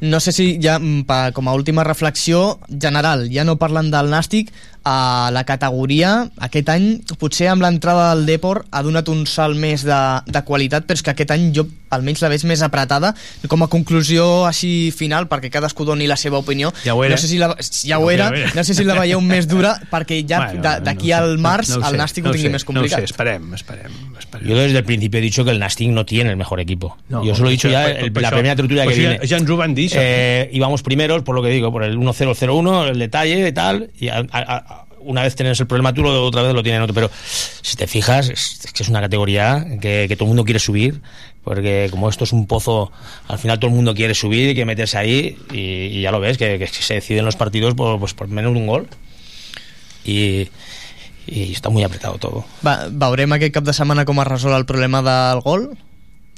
[0.00, 4.10] no sé si ja mm, pa, com a última reflexió general, ja no parlant del
[4.10, 4.52] Nàstic,
[4.84, 6.28] a la categoria.
[6.44, 10.84] Aquest any potser amb l'entrada del Depor ha donat un salt més de, de qualitat
[10.84, 13.12] però és que aquest any jo almenys la veig més apretada.
[13.50, 17.20] Com a conclusió així final perquè cadascú doni la seva opinió ja ho era, no
[17.20, 20.42] sé si la, ja ho era, no sé si la veieu més dura perquè ja
[20.44, 23.06] bueno, d'aquí no al març no, no el Nàstic ho tingui sé, més complicat no
[23.06, 24.48] sé, esperem, esperem, esperem.
[24.48, 26.96] Yo desde el principio he dicho que el Nàstic no tiene el mejor equipo.
[27.08, 29.28] No, yo solo he dicho ya el, la primera tertulia pues que ja, viene.
[29.28, 32.88] ja ens ho van dir eh, íbamos primeros por lo que digo por el 1-0-0-1
[32.90, 34.73] el detalle y tal y a, a, a,
[35.04, 36.94] una vez tienes el problema tú, otra vez lo tienen otro.
[36.94, 37.10] Pero
[37.62, 40.58] si te fijas, es, es que es una categoría que, que todo el mundo quiere
[40.58, 41.00] subir,
[41.42, 42.90] porque como esto es un pozo,
[43.28, 46.20] al final todo el mundo quiere subir y quiere meterse ahí, y, y ya lo
[46.20, 48.88] ves, que, que, se deciden los partidos por, pues, por menos de un gol.
[50.04, 50.50] Y,
[51.24, 52.44] i està molt apretado todo.
[52.64, 55.70] Va, veurem aquest cap de setmana com es resol el problema del gol?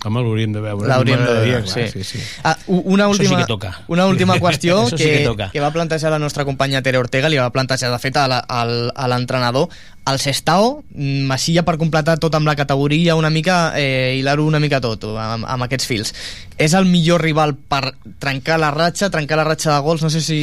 [0.06, 0.86] Home, l'hauríem de veure.
[0.86, 1.86] L'hauríem de veure, sí.
[1.90, 2.20] sí, sí.
[2.44, 3.72] Ah, una última, Això sí que toca.
[3.92, 5.50] Una última qüestió que, sí que, toca.
[5.50, 9.68] que va plantejar la nostra companya Tere Ortega, li va plantejar, de fet, a l'entrenador.
[10.06, 14.46] El Sestao, mm, així ja per completar tot amb la categoria una mica, eh, hilar-ho
[14.46, 16.14] una mica tot, amb, amb aquests fils.
[16.56, 20.22] És el millor rival per trencar la ratxa, trencar la ratxa de gols, no sé
[20.22, 20.38] si...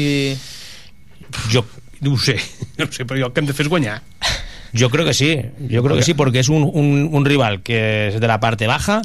[1.49, 1.63] Jo
[2.03, 2.37] no ho sé,
[2.77, 4.01] no ho sé, però jo el que hem de fer és guanyar.
[4.73, 5.39] Yo creo que sí,
[5.69, 8.65] yo creo que sí, porque es un, un, un rival que es de la parte
[8.65, 9.03] baja,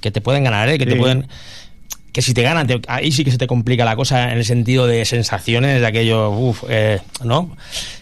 [0.00, 0.78] que te pueden ganar, ¿eh?
[0.78, 0.98] que te Sí.
[0.98, 1.28] pueden
[2.12, 4.44] que si te ganan, te- ahí sí que se te complica la cosa en el
[4.44, 7.56] sentido de sensaciones, de aquello, uff, eh, ¿no?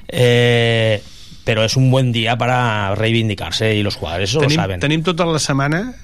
[0.09, 1.03] Eh,
[1.45, 4.81] pero es un buen día para reivindicarse y los jugadores eso tenim, lo saben.
[4.81, 5.95] tenim tota la setmana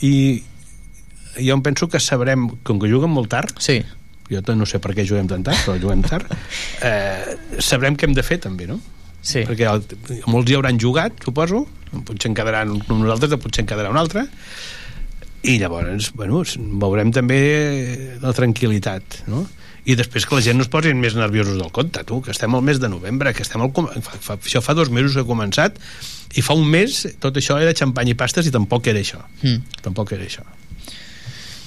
[0.00, 0.42] i
[1.38, 3.82] jo em penso que sabrem, com que juguen molt tard, sí.
[4.28, 6.26] jo no sé per què juguem tan tard, però juguem tard,
[6.82, 8.80] eh, sabrem què hem de fer també, no?
[9.22, 9.44] Sí.
[9.44, 9.84] Perquè el,
[10.26, 11.66] molts hi hauran jugat, suposo,
[12.04, 14.26] potser en quedaran un nosaltres, potser en quedarà un altre,
[15.42, 16.42] i llavors, bueno,
[16.82, 17.38] veurem també
[18.22, 19.46] la tranquil·litat, no?
[19.88, 22.54] i després que la gent no es posin més nerviosos del compte, tu, que estem
[22.54, 25.28] al mes de novembre, que estem al, fa, fa, això fa dos mesos que ha
[25.28, 25.78] començat,
[26.36, 29.22] i fa un mes tot això era xampany i pastes i tampoc era això.
[29.40, 29.80] Mm.
[29.86, 30.44] Tampoc era això.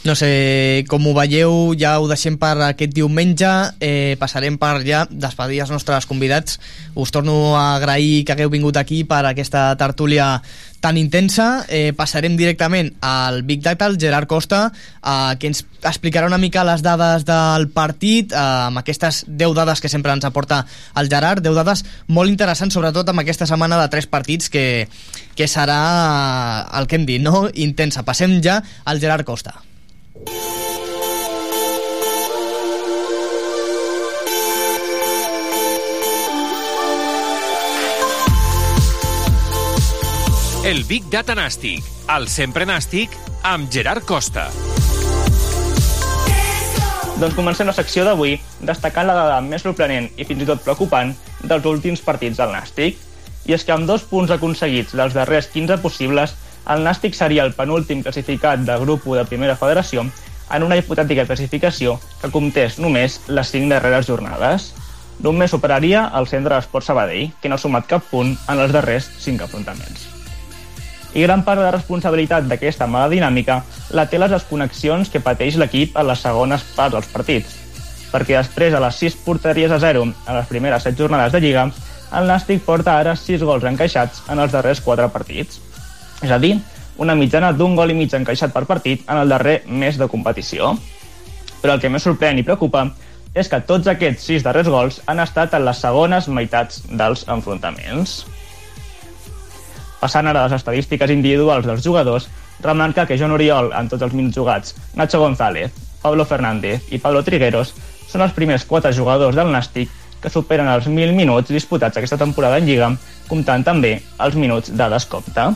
[0.02, 3.52] No sé com ho veieu, ja ho deixem per aquest diumenge,
[3.86, 6.58] eh, passarem per ja despedir els nostres convidats.
[6.98, 10.42] Us torno a agrair que hagueu vingut aquí per aquesta tertúlia
[10.82, 11.68] tan intensa.
[11.70, 14.74] Eh, passarem directament al Big Data, el Gerard Costa,
[15.06, 19.82] eh, que ens explicarà una mica les dades del partit, eh, amb aquestes 10 dades
[19.82, 23.90] que sempre ens aporta el Gerard, 10 dades molt interessants, sobretot amb aquesta setmana de
[23.94, 24.88] tres partits que,
[25.36, 27.52] que serà el que hem dit, no?
[27.54, 28.02] intensa.
[28.02, 29.62] Passem ja al Gerard Costa.
[40.72, 41.82] El Big Data Nàstic,
[42.14, 44.44] el sempre nàstic, amb Gerard Costa.
[47.18, 51.16] Doncs comencem la secció d'avui destacant la dada més sorprenent i fins i tot preocupant
[51.42, 53.02] dels últims partits del Nàstic.
[53.50, 56.38] I és que amb dos punts aconseguits dels darrers 15 possibles,
[56.70, 60.06] el Nàstic seria el penúltim classificat del grup 1 de Primera Federació
[60.52, 64.72] en una hipotètica classificació que comptés només les 5 darreres jornades.
[65.22, 69.10] Només superaria el centre d'Esport Sabadell, que no ha sumat cap punt en els darrers
[69.22, 70.08] 5 enfrontaments.
[71.14, 73.62] I gran part de la responsabilitat d'aquesta mala dinàmica
[73.98, 77.58] la té les desconnexions que pateix l'equip a les segones parts dels partits.
[78.12, 81.68] Perquè després de les 6 porteries a 0 a les primeres 7 jornades de Lliga,
[82.16, 85.60] el Nàstic porta ara 6 gols encaixats en els darrers 4 partits.
[86.22, 86.56] És a dir,
[87.02, 90.76] una mitjana d'un gol i mig encaixat per partit en el darrer mes de competició.
[91.62, 92.88] Però el que més sorprèn i preocupa
[93.34, 98.26] és que tots aquests 6 darrers gols han estat en les segones meitats dels enfrontaments.
[100.02, 102.28] Passant ara a les estadístiques individuals dels jugadors,
[102.62, 107.24] remarca que Joan Oriol, en tots els minuts jugats, Nacho González, Pablo Fernández i Pablo
[107.24, 107.74] Trigueros
[108.10, 109.90] són els primers quatre jugadors del Nàstic
[110.22, 112.92] que superen els 1.000 minuts disputats aquesta temporada en Lliga,
[113.30, 115.48] comptant també els minuts de descompte.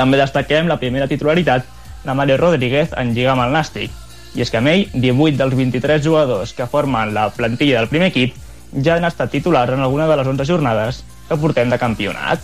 [0.00, 1.66] També destaquem la primera titularitat
[2.06, 3.92] de Mario Rodríguez en Lliga amb el Nàstic,
[4.32, 8.08] i és que amb ell, 18 dels 23 jugadors que formen la plantilla del primer
[8.08, 8.38] equip
[8.86, 12.40] ja han estat titulars en alguna de les 11 jornades que portem de campionat.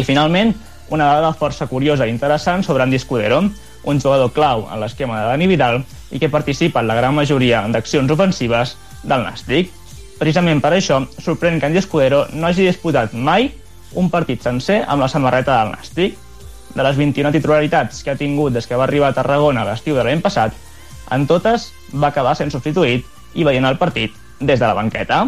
[0.00, 0.54] I finalment,
[0.88, 3.42] una dada força curiosa i interessant sobre Andy Escudero,
[3.84, 7.66] un jugador clau en l'esquema de Dani Vidal i que participa en la gran majoria
[7.68, 9.74] d'accions ofensives del Nàstic.
[10.16, 13.50] Precisament per això, sorprèn que Andy Escudero no hagi disputat mai
[13.92, 16.22] un partit sencer amb la samarreta del Nàstic.
[16.76, 20.04] De les 21 titularitats que ha tingut des que va arribar a Tarragona l'estiu de
[20.04, 20.52] l'any passat,
[21.10, 25.22] en totes va acabar sent substituït i veient el partit des de la banqueta.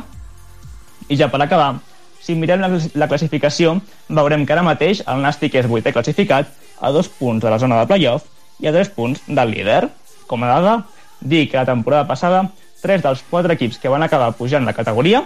[1.09, 1.79] I ja per acabar,
[2.21, 2.69] si mirem la,
[3.01, 3.79] la classificació,
[4.09, 7.81] veurem que ara mateix el Nàstic és vuitè classificat a dos punts de la zona
[7.81, 8.29] de playoff
[8.61, 9.87] i a tres punts del líder.
[10.29, 10.75] Com a dada,
[11.21, 15.25] Dir que la temporada passada, tres dels quatre equips que van acabar pujant la categoria,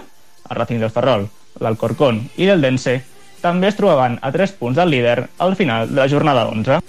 [0.49, 1.27] el Racing del Ferrol,
[1.61, 2.97] l'Alcorcón i l'Eldense,
[3.43, 6.79] també es trobaven a 3 punts del líder al final de la jornada 11.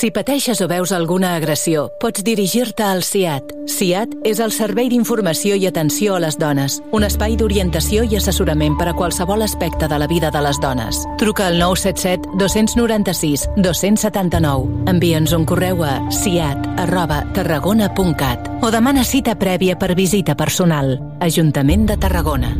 [0.00, 3.50] Si pateixes o veus alguna agressió, pots dirigir-te al CIAT.
[3.68, 8.78] CIAT és el Servei d'Informació i Atenció a les Dones, un espai d'orientació i assessorament
[8.80, 11.02] per a qualsevol aspecte de la vida de les dones.
[11.20, 14.88] Truca al 977 296 279.
[14.88, 20.96] Envia'ns un correu a ciat arroba tarragona.cat o demana cita prèvia per visita personal.
[21.20, 22.56] Ajuntament de Tarragona.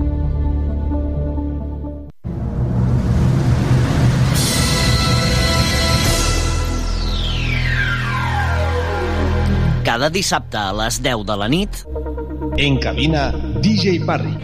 [9.84, 11.82] Cada dissabte a les 10 de la nit...
[12.58, 13.30] En cabina,
[13.62, 14.34] DJ Parry.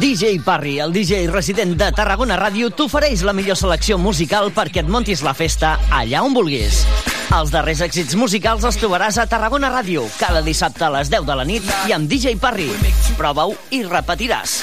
[0.00, 4.88] DJ Parry, el DJ resident de Tarragona Ràdio, t'ofereix la millor selecció musical perquè et
[4.88, 6.82] montis la festa allà on vulguis.
[7.32, 11.36] Els darrers èxits musicals els trobaràs a Tarragona Ràdio, cada dissabte a les 10 de
[11.38, 12.70] la nit i amb DJ Parry.
[13.20, 14.62] Prova-ho i repetiràs.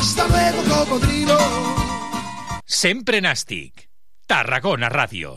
[0.00, 1.36] Hasta luego, cocodrilo.
[2.64, 3.82] Sempre nàstic.
[4.26, 5.34] Tarragona Ràdio.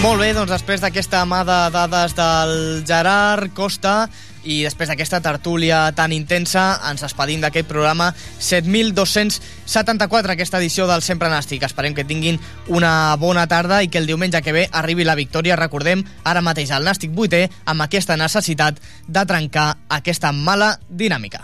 [0.00, 2.54] Molt bé, doncs després d'aquesta mà de dades del
[2.88, 4.08] Gerard Costa
[4.44, 11.30] i després d'aquesta tertúlia tan intensa ens despedim d'aquest programa 7.274 aquesta edició del Sempre
[11.32, 11.64] Nàstic.
[11.64, 12.38] Esperem que tinguin
[12.68, 15.56] una bona tarda i que el diumenge que ve arribi la victòria.
[15.56, 21.40] Recordem ara mateix el Nàstic 8è amb aquesta necessitat de trencar aquesta mala dinàmica.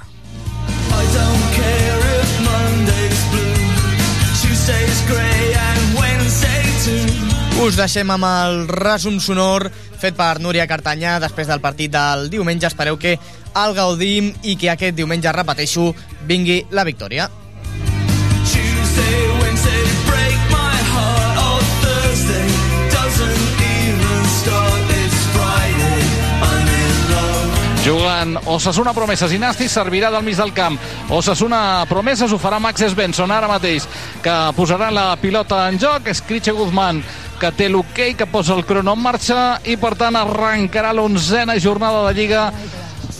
[0.91, 3.65] I don't care if Monday's blue,
[4.43, 7.31] Tuesday's grey and Wednesday too.
[7.61, 9.67] Us deixem amb el resum sonor
[10.01, 12.69] fet per Núria Cartanyà després del partit del diumenge.
[12.71, 13.19] Espereu que
[13.61, 15.91] el gaudim i que aquest diumenge, repeteixo,
[16.29, 17.29] vingui la victòria.
[18.51, 19.39] Tuesday,
[27.91, 30.76] Jugant Osasuna Promeses i Nasti servirà del mig del camp.
[31.11, 33.88] Osasuna Promeses ho farà Max Svensson ara mateix,
[34.22, 36.07] que posarà la pilota en joc.
[36.12, 37.03] Escriche Guzmán
[37.41, 42.05] que té l'hoquei, que posa el crono en marxa i per tant arrencarà l'onzena jornada
[42.07, 42.45] de Lliga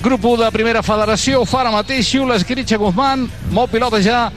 [0.05, 4.29] grup 1 de primera federació ho fa ara mateix Xiula Esquiritxa Guzmán mou pilota ja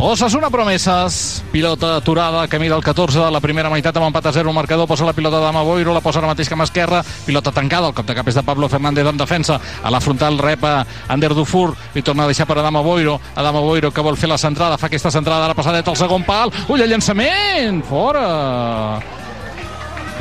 [0.00, 4.52] Osasuna Promeses, pilota aturada, camí del 14 de la primera meitat amb empat a 0
[4.54, 7.96] marcador, posa la pilota d'Ama Boiro, la posa ara mateix camp esquerra, pilota tancada, el
[7.98, 11.32] cop de cap és de Pablo Fernández en defensa, a la frontal rep a Ander
[11.34, 14.78] Dufour, li torna a deixar per Adama Boiro, Adama Boiro que vol fer la centrada,
[14.78, 19.02] fa aquesta centrada, ara passadet al segon pal, ull, el llançament, fora!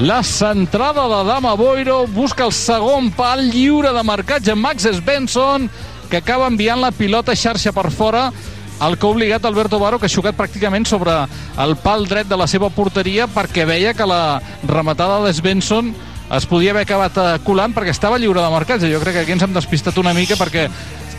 [0.01, 5.69] La centrada de Dama Boiro busca el segon pal lliure de marcatge Max Svensson
[6.09, 8.31] que acaba enviant la pilota xarxa per fora
[8.81, 11.15] el que ha obligat Alberto Baro que ha xugat pràcticament sobre
[11.63, 15.93] el pal dret de la seva porteria perquè veia que la rematada de Svensson
[16.37, 18.91] es podia haver acabat eh, colant perquè estava lliure de marcatge.
[18.91, 20.67] Jo crec que aquí ens hem despistat una mica perquè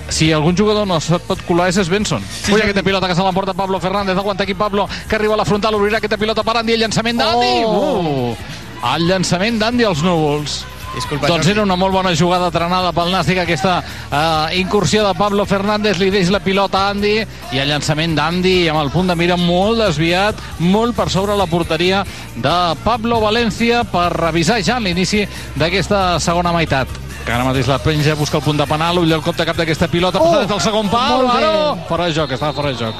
[0.08, 2.24] si algun jugador no se't pot colar és Svensson.
[2.24, 5.40] Sí, Ull, aquesta pilota que se l'emporta Pablo Fernández, aguanta aquí Pablo, que arriba a
[5.42, 7.52] la frontal, obrirà aquesta pilota per Andy, el llançament d'Andy!
[7.66, 8.32] Oh!
[8.32, 10.62] Uh, el llançament d'Andy als núvols.
[10.94, 11.52] Disculpa, doncs Jordi.
[11.56, 16.10] era una molt bona jugada trenada pel Nàstic, aquesta uh, incursió de Pablo Fernández, li
[16.10, 17.16] deix la pilota a Andy,
[17.52, 21.46] i el llançament d'Andy amb el punt de mira molt desviat, molt per sobre la
[21.46, 22.04] porteria
[22.36, 25.22] de Pablo Valencia per revisar ja l'inici
[25.56, 26.88] d'aquesta segona meitat
[27.28, 29.56] que ara mateix la penja, busca el punt de penal, ull el cop de cap
[29.58, 30.38] d'aquesta pilota, Oh!
[30.38, 31.26] des del segon pal.
[31.28, 31.76] Aro!
[31.86, 32.94] Fora de joc, estava fora de joc.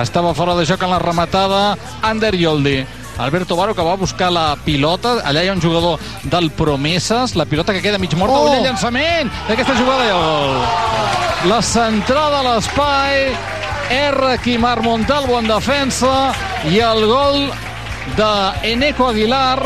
[0.00, 2.78] Estava fora de joc en la rematada Ander Yoldi.
[3.18, 5.20] Alberto Baro, que va buscar la pilota.
[5.24, 7.36] Allà hi ha un jugador del Promeses.
[7.36, 8.36] La pilota que queda mig morta.
[8.36, 8.58] Oh!
[8.58, 11.50] Un llançament d'aquesta jugada i el gol.
[11.50, 13.28] La centrada a l'espai.
[13.90, 14.38] R.
[14.42, 16.32] Quimar Montalvo en defensa
[16.70, 17.50] i el gol
[18.16, 19.60] de Eneco Aguilar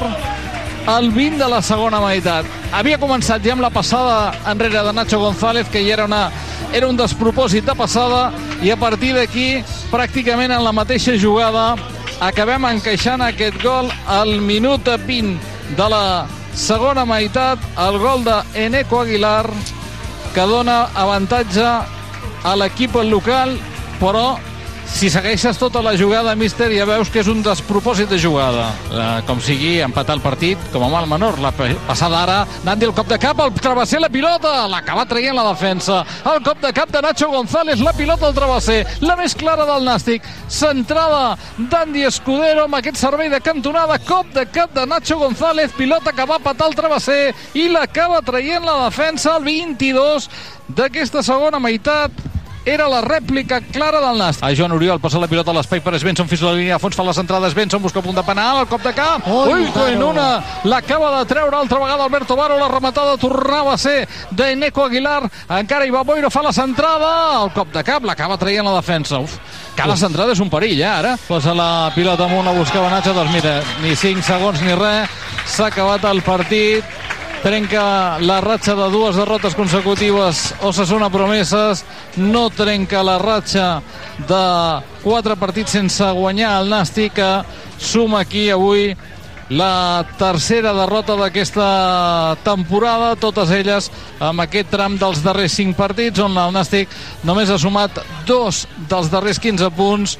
[0.88, 2.46] al 20 de la segona meitat.
[2.72, 6.30] Havia començat ja amb la passada enrere de Nacho González, que ja era, una,
[6.72, 8.32] era un despropòsit de passada,
[8.64, 11.76] i a partir d'aquí, pràcticament en la mateixa jugada,
[12.20, 15.38] acabem encaixant aquest gol al minut 20
[15.78, 16.26] de la
[16.58, 19.46] segona meitat, el gol de Eneco Aguilar,
[20.34, 21.66] que dona avantatge
[22.44, 23.54] a l'equip local,
[24.00, 24.38] però
[24.88, 28.70] si segueixes tota la jugada, míster, ja veus que és un despropòsit de jugada.
[28.88, 31.38] Eh, com sigui, empatar el partit com a mal menor.
[31.42, 35.44] La passada ara, Nandi el cop de cap, el travesser la pilota, l'acaba traient la
[35.50, 36.00] defensa.
[36.32, 39.86] El cop de cap de Nacho González, la pilota del travesser, la més clara del
[39.86, 40.26] Nàstic.
[40.48, 46.12] Centrada d'Andy Escudero amb aquest servei de cantonada, cop de cap de Nacho González, pilota
[46.16, 50.30] que va patar el travesser i l'acaba traient la defensa al 22
[50.74, 52.10] d'aquesta segona meitat
[52.68, 54.42] era la rèplica clara del Nast.
[54.44, 56.82] A Joan Oriol passa la pilota a l'espai per Svensson fins a la línia de
[56.82, 60.02] fons, fa les entrades Svensson, busca punt de penal, el cop de cap, ui, en
[60.04, 60.28] una,
[60.68, 65.22] l'acaba de treure altra vegada Alberto Baro, la rematada tornava a ser d'Eneco Aguilar,
[65.58, 69.22] encara hi va Boiro, fa la centrada, el cop de cap, l'acaba traient la defensa,
[69.24, 69.38] uf,
[69.78, 71.16] cada centrada és un perill, eh, ara.
[71.28, 75.08] Posa la pilota amunt a buscar Benatge, doncs mira, ni 5 segons ni res,
[75.48, 76.84] s'ha acabat el partit,
[77.42, 81.84] trenca la ratxa de dues derrotes consecutives Osasuna Promeses.
[82.16, 83.80] No trenca la ratxa
[84.28, 84.42] de
[85.04, 87.30] quatre partits sense guanyar el Nàstic que
[87.78, 88.90] suma aquí avui
[89.48, 93.88] la tercera derrota d'aquesta temporada, totes elles
[94.20, 96.92] amb aquest tram dels darrers 5 partits on el Nàstic
[97.24, 100.18] només ha sumat dos dels darrers 15 punts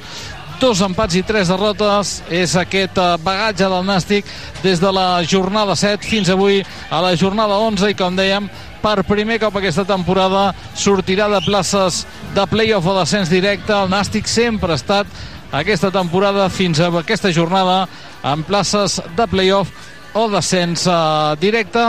[0.59, 2.19] dos empats i tres derrotes.
[2.29, 4.27] És aquest eh, bagatge del Nàstic
[4.63, 8.49] des de la jornada 7 fins avui a la jornada 11 i com dèiem
[8.83, 12.05] per primer cop aquesta temporada sortirà de places
[12.35, 13.73] de playoff o descens directe.
[13.75, 15.07] El Nàstic sempre ha estat
[15.51, 17.87] aquesta temporada fins a aquesta jornada
[18.23, 19.71] en places de playoff
[20.13, 21.83] o descens uh, directe.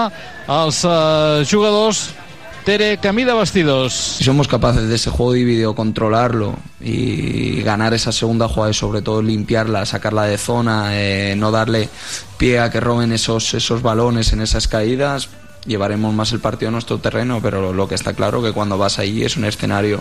[0.50, 2.08] Els uh, jugadors
[2.64, 3.92] Tere, camí de vestidors.
[3.92, 9.00] Si somos capaces de ese juego dividido controlarlo y ganar esa segunda jugada y sobre
[9.00, 11.88] todo limpiarla, sacarla de zona, eh, no darle
[12.36, 15.28] pie a que roben esos, esos balones en esas caídas,
[15.66, 18.98] llevaremos más el partido a nuestro terreno, pero lo que está claro que cuando vas
[18.98, 20.00] allí es un escenario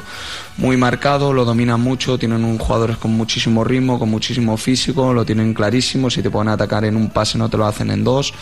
[0.57, 5.25] muy marcado, lo dominan mucho, tienen un jugadores con muchísimo ritmo, con muchísimo físico, lo
[5.25, 8.33] tienen clarísimo, si te pueden atacar en un pase no te lo hacen en dos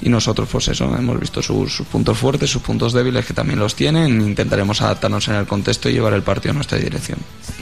[0.00, 3.58] y nosotros pues eso, hemos visto sus, sus puntos fuertes, sus puntos débiles que también
[3.58, 7.18] los tienen, intentaremos adaptarnos en el contexto y llevar el partido a nuestra dirección.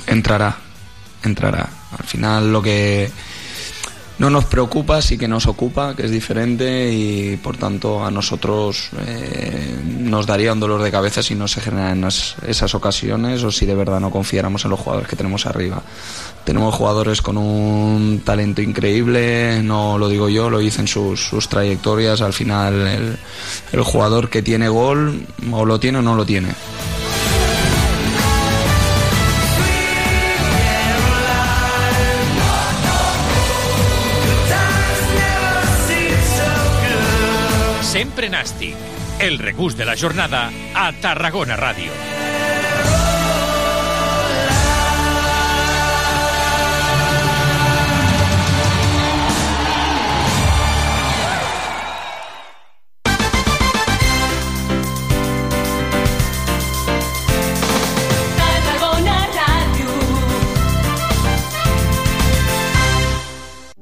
[0.06, 0.56] Entrará,
[1.22, 1.68] entrará.
[1.98, 3.10] Al final lo que
[4.20, 8.90] no nos preocupa, sí que nos ocupa, que es diferente y por tanto a nosotros
[9.06, 13.64] eh, nos daría un dolor de cabeza si no se generan esas, ocasiones o si
[13.64, 15.82] de verdad no confiáramos en los jugadores que tenemos arriba.
[16.44, 22.20] Tenemos jugadores con un talento increíble, no lo digo yo, lo dicen sus, sus trayectorias.
[22.20, 23.18] Al final,
[23.72, 26.48] el jugador que tiene gol, o lo tiene o no lo tiene.
[38.20, 38.74] Sempre nàstic.
[39.18, 40.42] El regús de la jornada
[40.76, 42.39] a Tarragona Ràdio.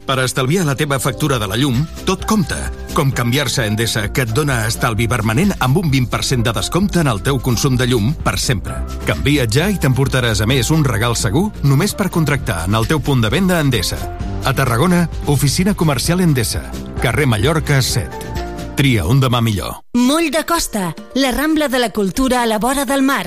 [0.08, 2.56] Per estalviar la teva factura de la llum, tot compta.
[2.96, 7.10] Com canviar-se a Endesa, que et dona estalvi permanent amb un 20% de descompte en
[7.12, 8.78] el teu consum de llum per sempre.
[9.04, 13.02] Canvia't ja i t'emportaràs a més un regal segur només per contractar en el teu
[13.04, 13.98] punt de venda Endesa.
[14.48, 16.64] A Tarragona, oficina comercial Endesa.
[17.02, 18.32] Carrer Mallorca 7.
[18.80, 19.82] Tria un demà millor.
[19.92, 23.26] Moll de Costa, la Rambla de la Cultura a la vora del mar.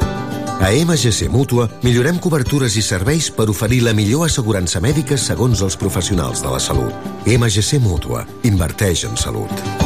[0.61, 5.73] A MGC Mútua millorem cobertures i serveis per oferir la millor assegurança mèdica segons els
[5.73, 7.11] professionals de la salut.
[7.25, 8.27] MGC Mútua.
[8.45, 9.80] Inverteix en salut.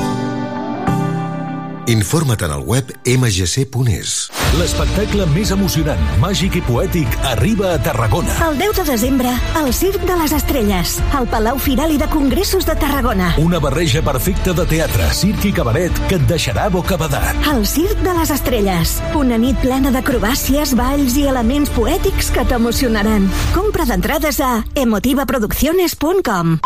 [1.88, 4.14] Informa't en el web mgc.es.
[4.58, 8.34] L'espectacle més emocionant, màgic i poètic arriba a Tarragona.
[8.48, 12.66] El 10 de desembre, al Circ de les Estrelles, al Palau Firal i de Congressos
[12.66, 13.36] de Tarragona.
[13.42, 17.38] Una barreja perfecta de teatre, circ i cabaret que et deixarà bocabadat.
[17.54, 18.96] El Circ de les Estrelles.
[19.14, 23.30] Una nit plena d'acrobàcies, balls i elements poètics que t'emocionaran.
[23.54, 26.58] Compra d'entrades a emotivaproducciones.com.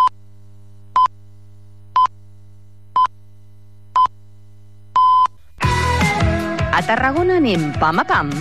[6.80, 8.32] A Tarragona anem pam a pam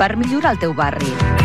[0.00, 1.43] per millorar el teu barri.